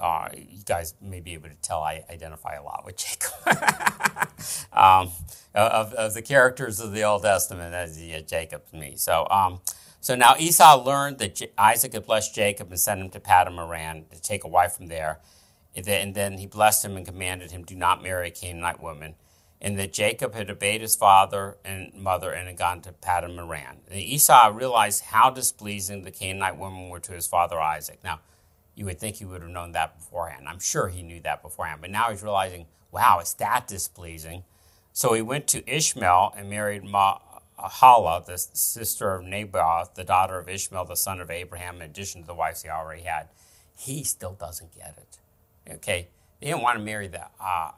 [0.00, 3.32] uh, you guys may be able to tell I identify a lot with Jacob.
[4.72, 5.10] um,
[5.54, 8.94] of, of, the characters of the Old Testament, as yeah, Jacob to me.
[8.96, 9.60] So, um,
[10.00, 13.58] so now Esau learned that J- Isaac had blessed Jacob and sent him to Paddan
[13.58, 15.18] Aram to take a wife from there.
[15.76, 19.14] And then he blessed him and commanded him, Do not marry a Canaanite woman.
[19.62, 23.76] And that Jacob had obeyed his father and mother and had gone to Paddan Aram.
[23.90, 27.98] And Esau realized how displeasing the Canaanite women were to his father Isaac.
[28.02, 28.20] Now,
[28.74, 30.48] you would think he would have known that beforehand.
[30.48, 31.82] I'm sure he knew that beforehand.
[31.82, 34.44] But now he's realizing, wow, it's that displeasing.
[34.94, 40.48] So he went to Ishmael and married Mahalath, the sister of Nebaioth, the daughter of
[40.48, 43.28] Ishmael, the son of Abraham, in addition to the wives he already had.
[43.76, 45.18] He still doesn't get it.
[45.74, 46.08] Okay,
[46.40, 47.72] he didn't want to marry the uh,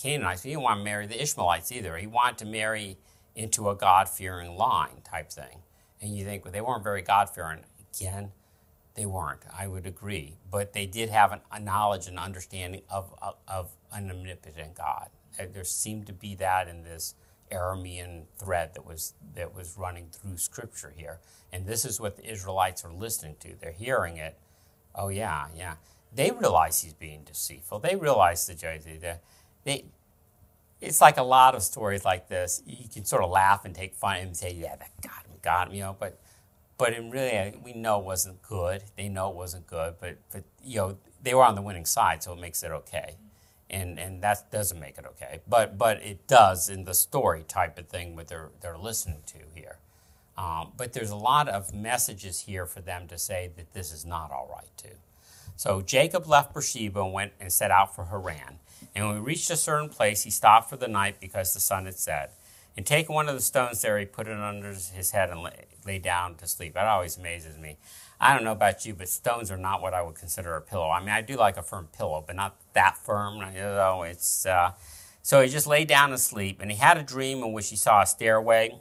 [0.00, 0.42] Canaanites.
[0.42, 1.96] He didn't want to marry the Ishmaelites either.
[1.98, 2.96] He wanted to marry
[3.34, 5.62] into a God fearing line type thing.
[6.00, 7.60] And you think, well, they weren't very God fearing.
[7.94, 8.32] Again,
[8.94, 9.42] they weren't.
[9.56, 10.38] I would agree.
[10.50, 15.08] But they did have an, a knowledge and understanding of, of, of an omnipotent God.
[15.52, 17.14] There seemed to be that in this
[17.52, 21.20] Aramean thread that was, that was running through Scripture here.
[21.52, 23.54] And this is what the Israelites are listening to.
[23.60, 24.38] They're hearing it.
[24.94, 25.74] Oh, yeah, yeah.
[26.14, 27.80] They realize he's being deceitful.
[27.80, 28.82] They realize the judge.
[29.64, 29.84] They,
[30.80, 32.62] it's like a lot of stories like this.
[32.66, 35.68] You can sort of laugh and take fun and say, "Yeah, that got him, got
[35.68, 35.96] him," you know.
[35.98, 36.20] But,
[36.76, 38.84] but in really, we know it wasn't good.
[38.96, 39.96] They know it wasn't good.
[40.00, 43.16] But, but you know, they were on the winning side, so it makes it okay.
[43.70, 45.40] And and that doesn't make it okay.
[45.46, 49.38] But but it does in the story type of thing what they're they're listening to
[49.54, 49.78] here.
[50.38, 54.06] Um, but there's a lot of messages here for them to say that this is
[54.06, 54.96] not all right too.
[55.58, 58.60] So Jacob left Beersheba and went and set out for Haran.
[58.94, 61.86] And when he reached a certain place, he stopped for the night because the sun
[61.86, 62.32] had set.
[62.76, 65.64] And taking one of the stones there, he put it under his head and lay,
[65.84, 66.74] lay down to sleep.
[66.74, 67.76] That always amazes me.
[68.20, 70.90] I don't know about you, but stones are not what I would consider a pillow.
[70.90, 73.38] I mean, I do like a firm pillow, but not that firm.
[73.52, 74.72] You know, it's uh,
[75.22, 77.76] so he just lay down to sleep, and he had a dream in which he
[77.76, 78.78] saw a stairway,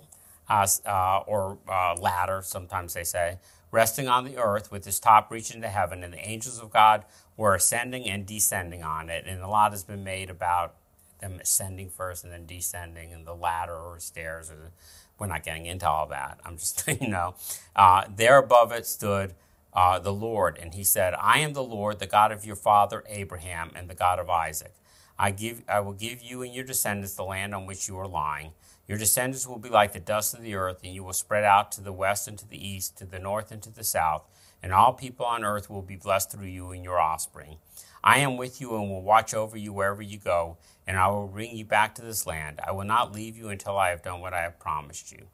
[0.48, 3.40] uh, uh, or uh, ladder, sometimes they say,
[3.72, 7.06] resting on the earth with its top reaching to heaven, and the angels of God
[7.36, 9.26] were ascending and descending on it.
[9.28, 10.76] And a lot has been made about
[11.22, 14.50] them ascending first and then descending, and the ladder or stairs.
[14.50, 14.72] Or
[15.20, 16.40] we're not getting into all that.
[16.46, 17.36] I'm just, you know,
[17.76, 19.34] uh, there above it stood
[19.74, 23.04] uh, the Lord, and he said, "I am the Lord, the God of your father
[23.08, 24.74] Abraham, and the God of Isaac.
[25.20, 28.08] I give, I will give you and your descendants the land on which you are
[28.08, 28.54] lying."
[28.88, 31.72] Your descendants will be like the dust of the earth, and you will spread out
[31.74, 34.24] to the west and to the east, to the north and to the south,
[34.64, 37.58] and all people on earth will be blessed through you and your offspring.
[38.04, 41.28] I am with you and will watch over you wherever you go, and I will
[41.28, 42.62] bring you back to this land.
[42.66, 45.28] I will not leave you until I have done what I have promised you.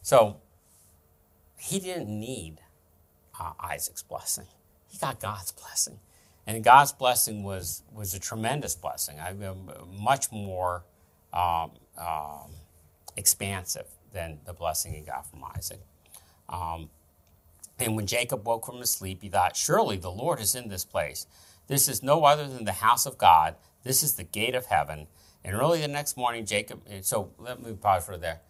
[0.00, 0.38] So,
[1.58, 2.60] he didn't need
[3.38, 4.46] uh, Isaac's blessing.
[4.88, 6.00] He got God's blessing.
[6.46, 9.32] And God's blessing was, was a tremendous blessing, I,
[9.92, 10.84] much more
[11.32, 12.50] um, um,
[13.16, 15.80] expansive than the blessing he got from Isaac.
[16.48, 16.90] Um,
[17.78, 20.84] and when Jacob woke from his sleep, he thought, Surely the Lord is in this
[20.84, 21.26] place.
[21.66, 23.56] This is no other than the house of God.
[23.82, 25.06] This is the gate of heaven.
[25.44, 28.40] And early the next morning, Jacob, so let me pause for there.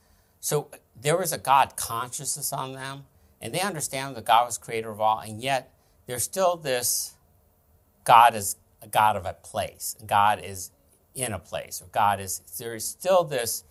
[0.40, 0.68] So
[1.00, 3.04] there was a God consciousness on them,
[3.40, 5.72] and they understand that God was creator of all, and yet
[6.06, 7.14] there's still this
[8.04, 9.96] God is a God of a place.
[10.04, 10.70] God is
[11.14, 13.64] in a place, or God is, there is still this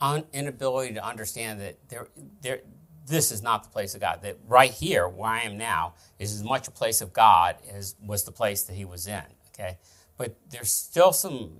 [0.00, 2.08] un, inability to understand that there,
[2.42, 2.60] there,
[3.06, 4.20] this is not the place of God.
[4.22, 7.94] That right here, where I am now, is as much a place of God as
[8.04, 9.22] was the place that he was in.
[9.54, 9.78] Okay,
[10.16, 11.52] but there's still some.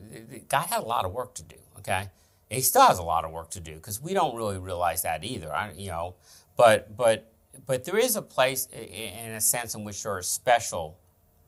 [0.49, 1.57] God had a lot of work to do.
[1.78, 2.09] Okay,
[2.51, 5.24] he still has a lot of work to do because we don't really realize that
[5.24, 5.53] either.
[5.55, 6.16] I, you know,
[6.57, 7.32] but but
[7.64, 10.99] but there is a place in a sense in which there are special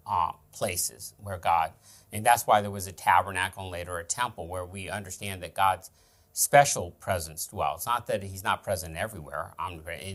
[0.07, 1.73] uh, places where God,
[2.13, 5.55] and that's why there was a tabernacle and later a temple where we understand that
[5.55, 5.91] God's
[6.39, 7.81] special presence dwells.
[7.81, 9.55] It's not that He's not present everywhere,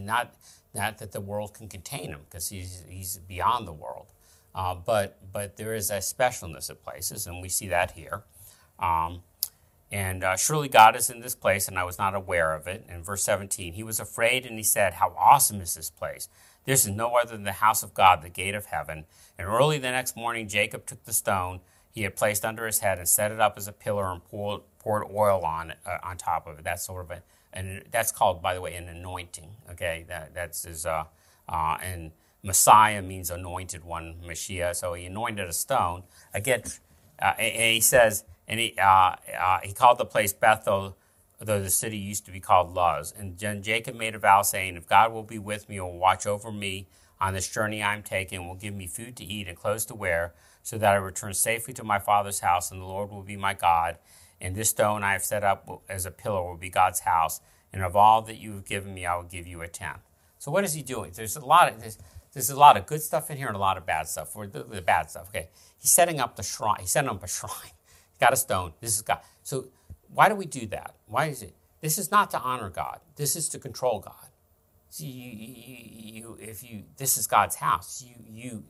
[0.01, 0.33] not
[0.73, 4.07] not that the world can contain Him because He's He's beyond the world.
[4.55, 8.23] Uh, but but there is a specialness of places, and we see that here.
[8.79, 9.23] Um,
[9.91, 12.85] and uh, surely God is in this place, and I was not aware of it.
[12.89, 16.29] In verse 17, he was afraid and he said, How awesome is this place!
[16.65, 19.05] This is no other than the house of God, the gate of heaven.
[19.37, 21.59] And early the next morning, Jacob took the stone
[21.93, 24.61] he had placed under his head and set it up as a pillar and poured,
[24.83, 26.65] poured oil on uh, on top of it.
[26.65, 27.23] That's sort of a,
[27.53, 29.49] and that's called, by the way, an anointing.
[29.71, 31.05] Okay, that that's his, uh,
[31.47, 32.11] uh, and
[32.43, 34.75] Messiah means anointed one, Mashiach.
[34.75, 36.03] So he anointed a stone.
[36.33, 36.63] Again,
[37.21, 40.97] uh, and he says, and he, uh, uh, he called the place Bethel,
[41.39, 43.13] though the city used to be called Luz.
[43.17, 46.25] And then Jacob made a vow, saying, If God will be with me will watch
[46.27, 46.87] over me
[47.21, 49.95] on this journey I am taking, will give me food to eat and clothes to
[49.95, 53.37] wear, so that I return safely to my father's house, and the Lord will be
[53.37, 53.97] my God.
[54.43, 57.39] And this stone I have set up as a pillar will be God's house.
[57.71, 60.01] And of all that you have given me, I will give you a tenth.
[60.37, 61.11] So what is he doing?
[61.15, 61.97] There's a lot of there's,
[62.33, 64.35] there's a lot of good stuff in here and a lot of bad stuff.
[64.35, 65.29] Or the, the bad stuff.
[65.29, 66.81] Okay, he's setting up the shrine.
[66.81, 68.73] He's setting up a shrine He got a stone.
[68.81, 69.19] This is God.
[69.43, 69.69] So
[70.13, 70.95] why do we do that?
[71.07, 71.55] Why is it?
[71.79, 72.99] This is not to honor God.
[73.15, 74.29] This is to control God.
[74.89, 78.05] See, you, you, you, if you, this is God's house.
[78.05, 78.63] You, you,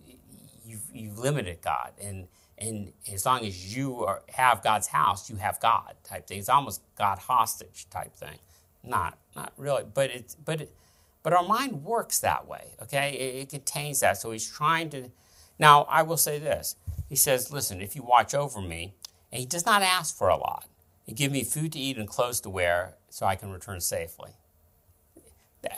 [0.65, 5.37] you've, you've limited God, and and as long as you are, have God's house, you
[5.37, 6.39] have God type thing.
[6.39, 8.39] It's almost God hostage type thing.
[8.83, 10.75] Not, not really, but it's, but it,
[11.23, 12.75] but our mind works that way.
[12.81, 14.17] Okay, it, it contains that.
[14.17, 15.09] So he's trying to.
[15.57, 16.75] Now I will say this.
[17.07, 18.93] He says, "Listen, if you watch over me,
[19.33, 20.65] and he does not ask for a lot.
[21.07, 24.31] He give me food to eat and clothes to wear so I can return safely.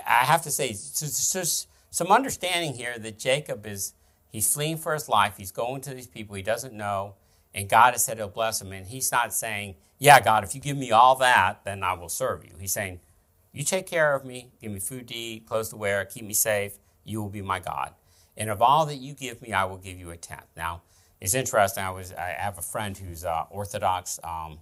[0.06, 3.94] I have to say, there's some understanding here that Jacob is,
[4.36, 5.36] he's fleeing for his life.
[5.38, 7.16] He's going to these people he doesn't know,
[7.54, 8.74] and God has said he'll bless him.
[8.74, 12.10] And he's not saying, yeah, God, if you give me all that, then I will
[12.10, 12.52] serve you.
[12.60, 13.00] He's saying,
[13.54, 16.34] you take care of me, give me food to eat, clothes to wear, keep me
[16.34, 17.94] safe, you will be my God.
[18.36, 20.48] And of all that you give me, I will give you a tenth.
[20.58, 20.82] Now,
[21.22, 21.84] it's interesting.
[21.84, 24.60] I was I have a friend who's an Orthodox um,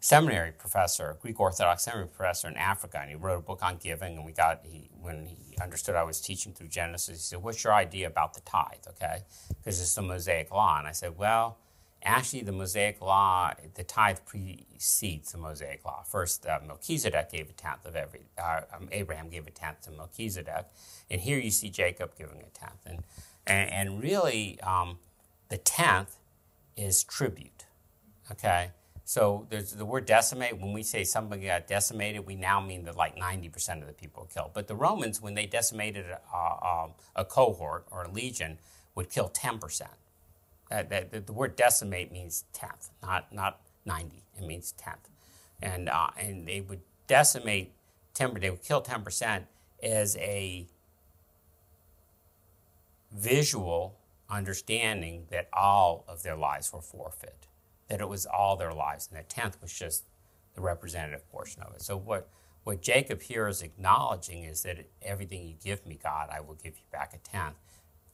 [0.00, 4.16] seminary professor, Greek Orthodox seminary professor in Africa, and he wrote a book on giving.
[4.18, 7.62] And we got he when he understood I was teaching through Genesis, he said, "What's
[7.64, 11.58] your idea about the tithe?" Okay, because it's the Mosaic law, and I said, "Well."
[12.04, 16.02] Actually, the Mosaic law, the tithe precedes the Mosaic law.
[16.02, 19.92] First, uh, Melchizedek gave a tenth of every, uh, um, Abraham gave a tenth to
[19.92, 20.66] Melchizedek.
[21.08, 22.84] And here you see Jacob giving a tenth.
[22.84, 23.04] And,
[23.46, 24.98] and, and really, um,
[25.48, 26.16] the tenth
[26.76, 27.66] is tribute.
[28.32, 28.72] Okay?
[29.04, 30.60] So there's the word decimate.
[30.60, 34.22] When we say somebody got decimated, we now mean that like 90% of the people
[34.22, 34.52] were killed.
[34.54, 38.58] But the Romans, when they decimated a, a, a cohort or a legion,
[38.94, 39.82] would kill 10%.
[40.70, 44.22] That, that, the word decimate means tenth, not, not 90.
[44.38, 45.08] It means tenth.
[45.60, 47.72] And, uh, and they would decimate
[48.14, 49.44] 10%, they would kill 10%
[49.82, 50.66] as a
[53.12, 53.98] visual
[54.30, 57.46] understanding that all of their lives were forfeit,
[57.88, 60.04] that it was all their lives, and the tenth was just
[60.54, 61.82] the representative portion of it.
[61.82, 62.28] So what
[62.64, 66.78] what Jacob here is acknowledging is that everything you give me, God, I will give
[66.78, 67.56] you back a tenth.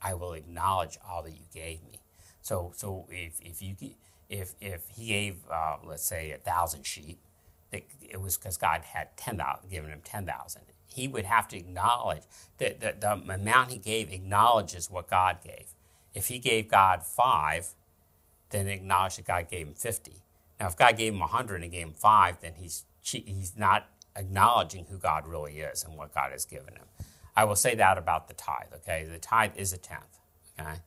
[0.00, 2.00] I will acknowledge all that you gave me.
[2.40, 3.76] So so if if you
[4.28, 7.18] if if he gave uh, let's say a thousand sheep,
[8.10, 10.62] it was because God had ten thousand, given him ten thousand.
[10.86, 12.22] He would have to acknowledge
[12.58, 15.74] that the, the amount he gave acknowledges what God gave.
[16.14, 17.74] If he gave God five,
[18.51, 20.22] then acknowledge that God gave him 50.
[20.59, 23.86] Now, if God gave him 100 and gave him five, then he's, he's not
[24.16, 26.86] acknowledging who God really is and what God has given him.
[27.36, 29.07] I will say that about the tithe, okay?
[29.09, 30.18] The tithe is a tenth,
[30.59, 30.80] okay?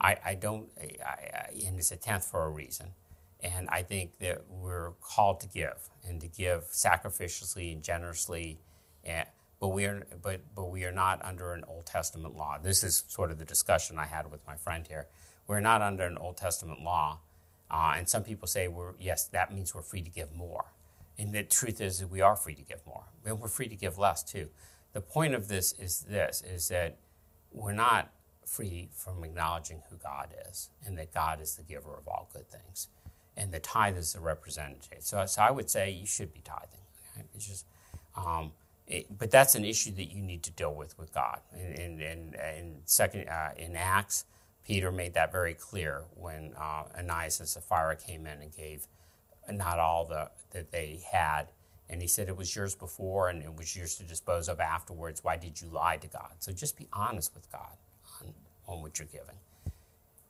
[0.00, 2.92] I, I don't, I, I, and it's a tenth for a reason.
[3.42, 8.60] And I think that we're called to give and to give sacrificially and generously.
[9.04, 9.26] And,
[9.60, 12.58] but we are but but we are not under an Old Testament law.
[12.62, 15.06] This is sort of the discussion I had with my friend here.
[15.50, 17.18] We're not under an Old Testament law,
[17.68, 20.66] uh, and some people say we're yes, that means we're free to give more.
[21.18, 23.74] And the truth is that we are free to give more, and we're free to
[23.74, 24.50] give less too.
[24.92, 26.98] The point of this is this: is that
[27.50, 28.12] we're not
[28.46, 32.48] free from acknowledging who God is, and that God is the giver of all good
[32.48, 32.86] things,
[33.36, 34.98] and the tithe is the representative.
[35.00, 36.84] So, so I would say you should be tithing.
[37.16, 37.26] Okay?
[37.34, 37.66] It's just.
[38.16, 38.52] Um,
[38.86, 41.40] it, but that's an issue that you need to deal with with God.
[41.52, 44.26] And in, in, second uh, in Acts,
[44.70, 48.86] Peter made that very clear when uh, Ananias and Sapphira came in and gave
[49.50, 51.48] not all the, that they had.
[51.88, 55.24] And he said it was yours before and it was yours to dispose of afterwards.
[55.24, 56.34] Why did you lie to God?
[56.38, 57.78] So just be honest with God
[58.20, 58.32] on,
[58.68, 59.34] on what you're giving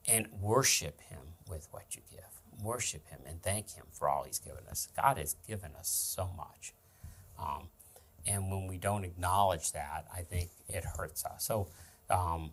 [0.08, 2.64] and worship Him with what you give.
[2.64, 4.88] Worship Him and thank Him for all He's given us.
[4.96, 6.72] God has given us so much.
[7.38, 7.68] Um,
[8.26, 11.44] and when we don't acknowledge that, I think it hurts us.
[11.44, 11.66] So,
[12.08, 12.52] um,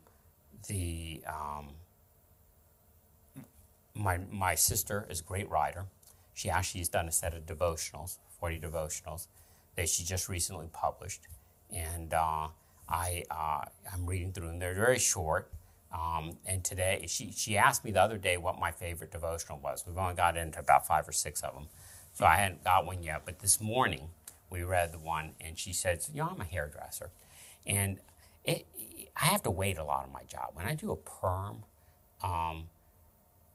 [0.67, 1.69] the um,
[3.93, 5.85] my my sister is a great writer.
[6.33, 9.27] She actually has done a set of devotionals, forty devotionals,
[9.75, 11.21] that she just recently published,
[11.73, 12.47] and uh,
[12.87, 14.59] I uh, I'm reading through them.
[14.59, 15.51] They're very short.
[15.91, 19.85] Um, and today, she, she asked me the other day what my favorite devotional was.
[19.87, 21.67] We've only got into about five or six of them.
[22.13, 23.21] So I hadn't got one yet.
[23.25, 24.09] But this morning,
[24.49, 27.11] we read the one, and she said, You know, I'm a hairdresser.
[27.65, 27.99] And
[28.43, 28.65] it,
[29.19, 30.51] I have to wait a lot on my job.
[30.53, 31.63] When I do a perm,
[32.23, 32.69] um,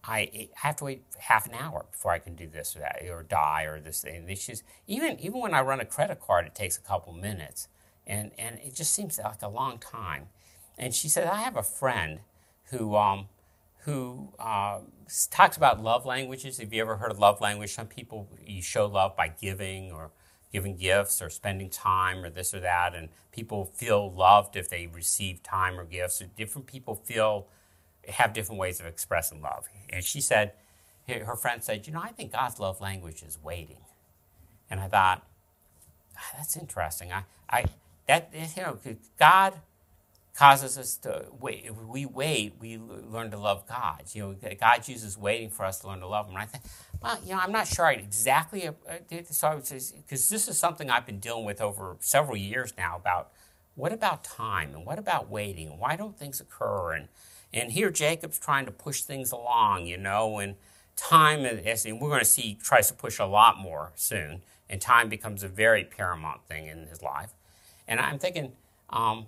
[0.04, 3.02] I, I have to wait half an hour before I can do this or that,
[3.08, 4.24] or dye or this thing.
[4.28, 7.68] It's just, even, even when I run a credit card, it takes a couple minutes.
[8.06, 10.26] And, and it just seems like a long time.
[10.76, 12.20] And she said, I have a friend
[12.70, 13.28] who, um,
[13.84, 14.80] who uh,
[15.30, 16.58] talks about love languages.
[16.58, 17.72] Have you ever heard of love language?
[17.72, 20.10] Some people, you show love by giving or
[20.52, 22.94] giving gifts or spending time or this or that.
[22.94, 26.22] And people feel loved if they receive time or gifts.
[26.36, 27.46] Different people feel,
[28.08, 29.68] have different ways of expressing love.
[29.90, 30.52] And she said,
[31.08, 33.78] her friend said, You know, I think God's love language is waiting.
[34.70, 35.26] And I thought,
[36.16, 37.12] ah, that's interesting.
[37.12, 37.64] I, I,
[38.06, 38.78] that, you know,
[39.18, 39.54] God
[40.34, 41.64] causes us to wait.
[41.66, 44.04] If we wait, we learn to love God.
[44.12, 46.36] You know, God uses waiting for us to learn to love Him.
[46.36, 46.64] And I think,
[47.02, 48.72] well, you know, I'm not sure I exactly uh,
[49.30, 53.30] so because this is something I've been dealing with over several years now about
[53.74, 57.08] what about time and what about waiting and why don't things occur and
[57.52, 60.54] and here Jacob's trying to push things along, you know, and
[60.96, 64.80] time is, and we're going to see tries to push a lot more soon, and
[64.80, 67.34] time becomes a very paramount thing in his life.
[67.86, 68.52] And I'm thinking,
[68.90, 69.26] um,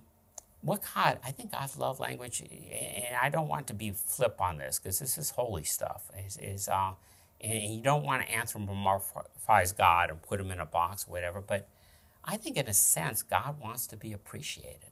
[0.63, 4.57] what God, I think God's love language, and I don't want to be flip on
[4.57, 6.11] this because this is holy stuff.
[6.27, 6.93] Is, is uh,
[7.41, 11.41] and you don't want to anthropomorphize God and put him in a box or whatever.
[11.41, 11.69] But
[12.25, 14.91] I think, in a sense, God wants to be appreciated.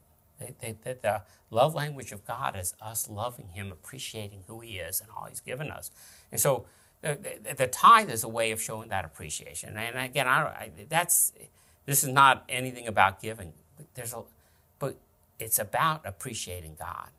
[0.83, 1.21] That the
[1.51, 5.39] love language of God is us loving Him, appreciating who He is and all He's
[5.39, 5.89] given us.
[6.31, 6.65] And so,
[7.01, 9.77] the, the, the tithe is a way of showing that appreciation.
[9.77, 11.33] And again, I, I, that's
[11.85, 13.53] this is not anything about giving.
[13.93, 14.23] There's a,
[14.79, 14.95] but
[15.39, 17.09] it's about appreciating God.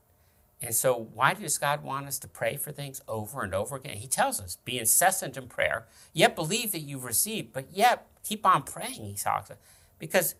[0.64, 3.98] And so, why does God want us to pray for things over and over again?
[3.98, 8.46] He tells us, be incessant in prayer, yet believe that you've received, but yet keep
[8.46, 9.60] on praying, he talks about.
[9.98, 10.34] Because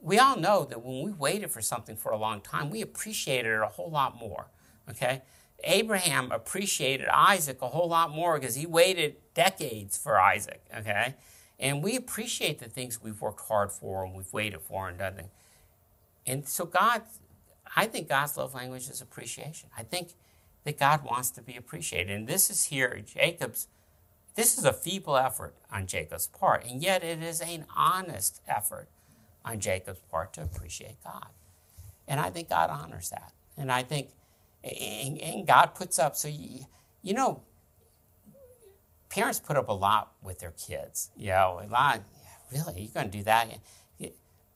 [0.00, 3.52] we all know that when we waited for something for a long time, we appreciated
[3.52, 4.46] it a whole lot more.
[4.88, 5.20] Okay?
[5.62, 10.62] Abraham appreciated Isaac a whole lot more because he waited decades for Isaac.
[10.74, 11.16] Okay?
[11.58, 15.16] And we appreciate the things we've worked hard for and we've waited for and done
[15.16, 15.30] things.
[16.26, 17.02] And so God,
[17.76, 19.70] I think God's love language is appreciation.
[19.76, 20.14] I think
[20.64, 22.14] that God wants to be appreciated.
[22.14, 23.68] And this is here, Jacob's,
[24.34, 28.88] this is a feeble effort on Jacob's part, and yet it is an honest effort
[29.44, 31.28] on Jacob's part to appreciate God.
[32.06, 33.32] And I think God honors that.
[33.56, 34.08] And I think,
[34.62, 36.66] and, and God puts up, so you,
[37.02, 37.42] you know,
[39.08, 41.10] parents put up a lot with their kids.
[41.16, 42.02] You know, a lot,
[42.52, 43.48] really, you're going to do that?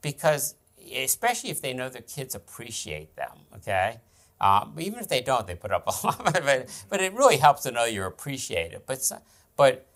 [0.03, 0.55] Because
[0.97, 4.01] especially if they know their kids appreciate them, okay?
[4.41, 6.85] Um, even if they don't, they put up a lot of it.
[6.89, 8.83] But it really helps to know you're appreciated.
[8.87, 9.01] But,
[9.57, 9.87] but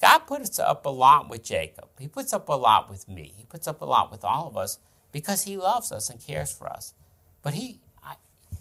[0.00, 1.88] God puts up a lot with Jacob.
[1.98, 3.34] He puts up a lot with me.
[3.36, 4.78] He puts up a lot with all of us
[5.12, 6.94] because he loves us and cares for us.
[7.42, 8.14] But he, I,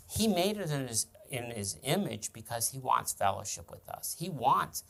[0.10, 4.16] he made us in his, in his image because he wants fellowship with us.
[4.20, 4.84] He wants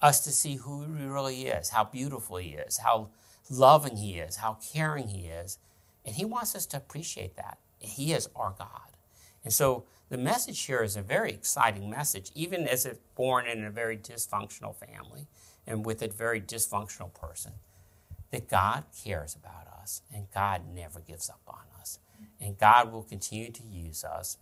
[0.00, 3.08] us to see who he really is, how beautiful he is, how
[3.50, 5.58] loving he is, how caring he is.
[6.04, 7.58] And he wants us to appreciate that.
[7.78, 8.96] He is our God.
[9.44, 13.64] And so the message here is a very exciting message, even as it's born in
[13.64, 15.28] a very dysfunctional family
[15.66, 17.52] and with a very dysfunctional person.
[18.30, 21.98] That God cares about us and God never gives up on us.
[22.40, 24.38] And God will continue to use us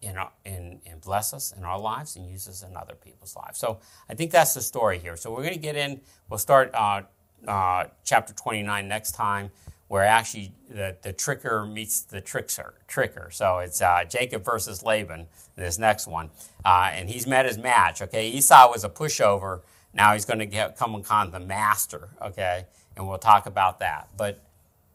[0.00, 3.58] in, in, and bless us in our lives and use us in other people's lives.
[3.58, 5.16] So I think that's the story here.
[5.16, 7.02] So we're going to get in, we'll start uh,
[7.46, 9.50] uh, chapter 29 next time
[9.90, 12.74] where actually the, the tricker meets the trickster.
[12.88, 13.32] Tricker.
[13.32, 15.26] So it's uh, Jacob versus Laban,
[15.56, 16.30] this next one.
[16.64, 18.00] Uh, and he's met his match.
[18.00, 19.62] Okay, Esau was a pushover.
[19.92, 22.10] Now he's going to come upon the master.
[22.22, 22.66] Okay,
[22.96, 24.10] and we'll talk about that.
[24.16, 24.44] But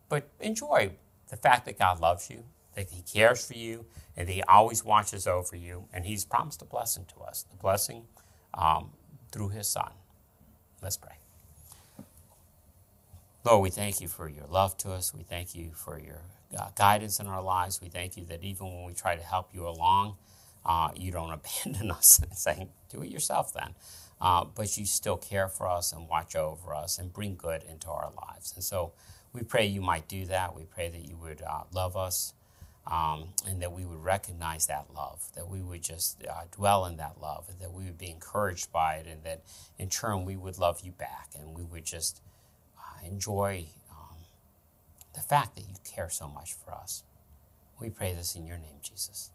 [0.07, 0.91] but enjoy
[1.29, 5.27] the fact that God loves you, that He cares for you, and He always watches
[5.27, 7.43] over you, and He's promised a blessing to us.
[7.43, 8.03] The blessing
[8.53, 8.91] um,
[9.29, 9.91] through His Son.
[10.81, 11.24] Let's pray.
[13.45, 15.13] Lord, we thank you for your love to us.
[15.13, 16.21] We thank you for your
[16.57, 17.79] uh, guidance in our lives.
[17.79, 20.15] We thank you that even when we try to help you along,
[20.65, 21.31] uh, you don't
[21.65, 23.75] abandon us and saying, do it yourself then.
[24.19, 27.87] Uh, but you still care for us and watch over us and bring good into
[27.87, 28.51] our lives.
[28.55, 28.93] And so
[29.31, 30.55] we pray you might do that.
[30.55, 32.33] We pray that you would uh, love us
[32.87, 36.97] um, and that we would recognize that love, that we would just uh, dwell in
[36.97, 39.41] that love, and that we would be encouraged by it, and that
[39.77, 42.21] in turn we would love you back and we would just
[43.05, 44.17] enjoy um,
[45.13, 47.03] the fact that you care so much for us.
[47.79, 49.31] We pray this in your name, Jesus.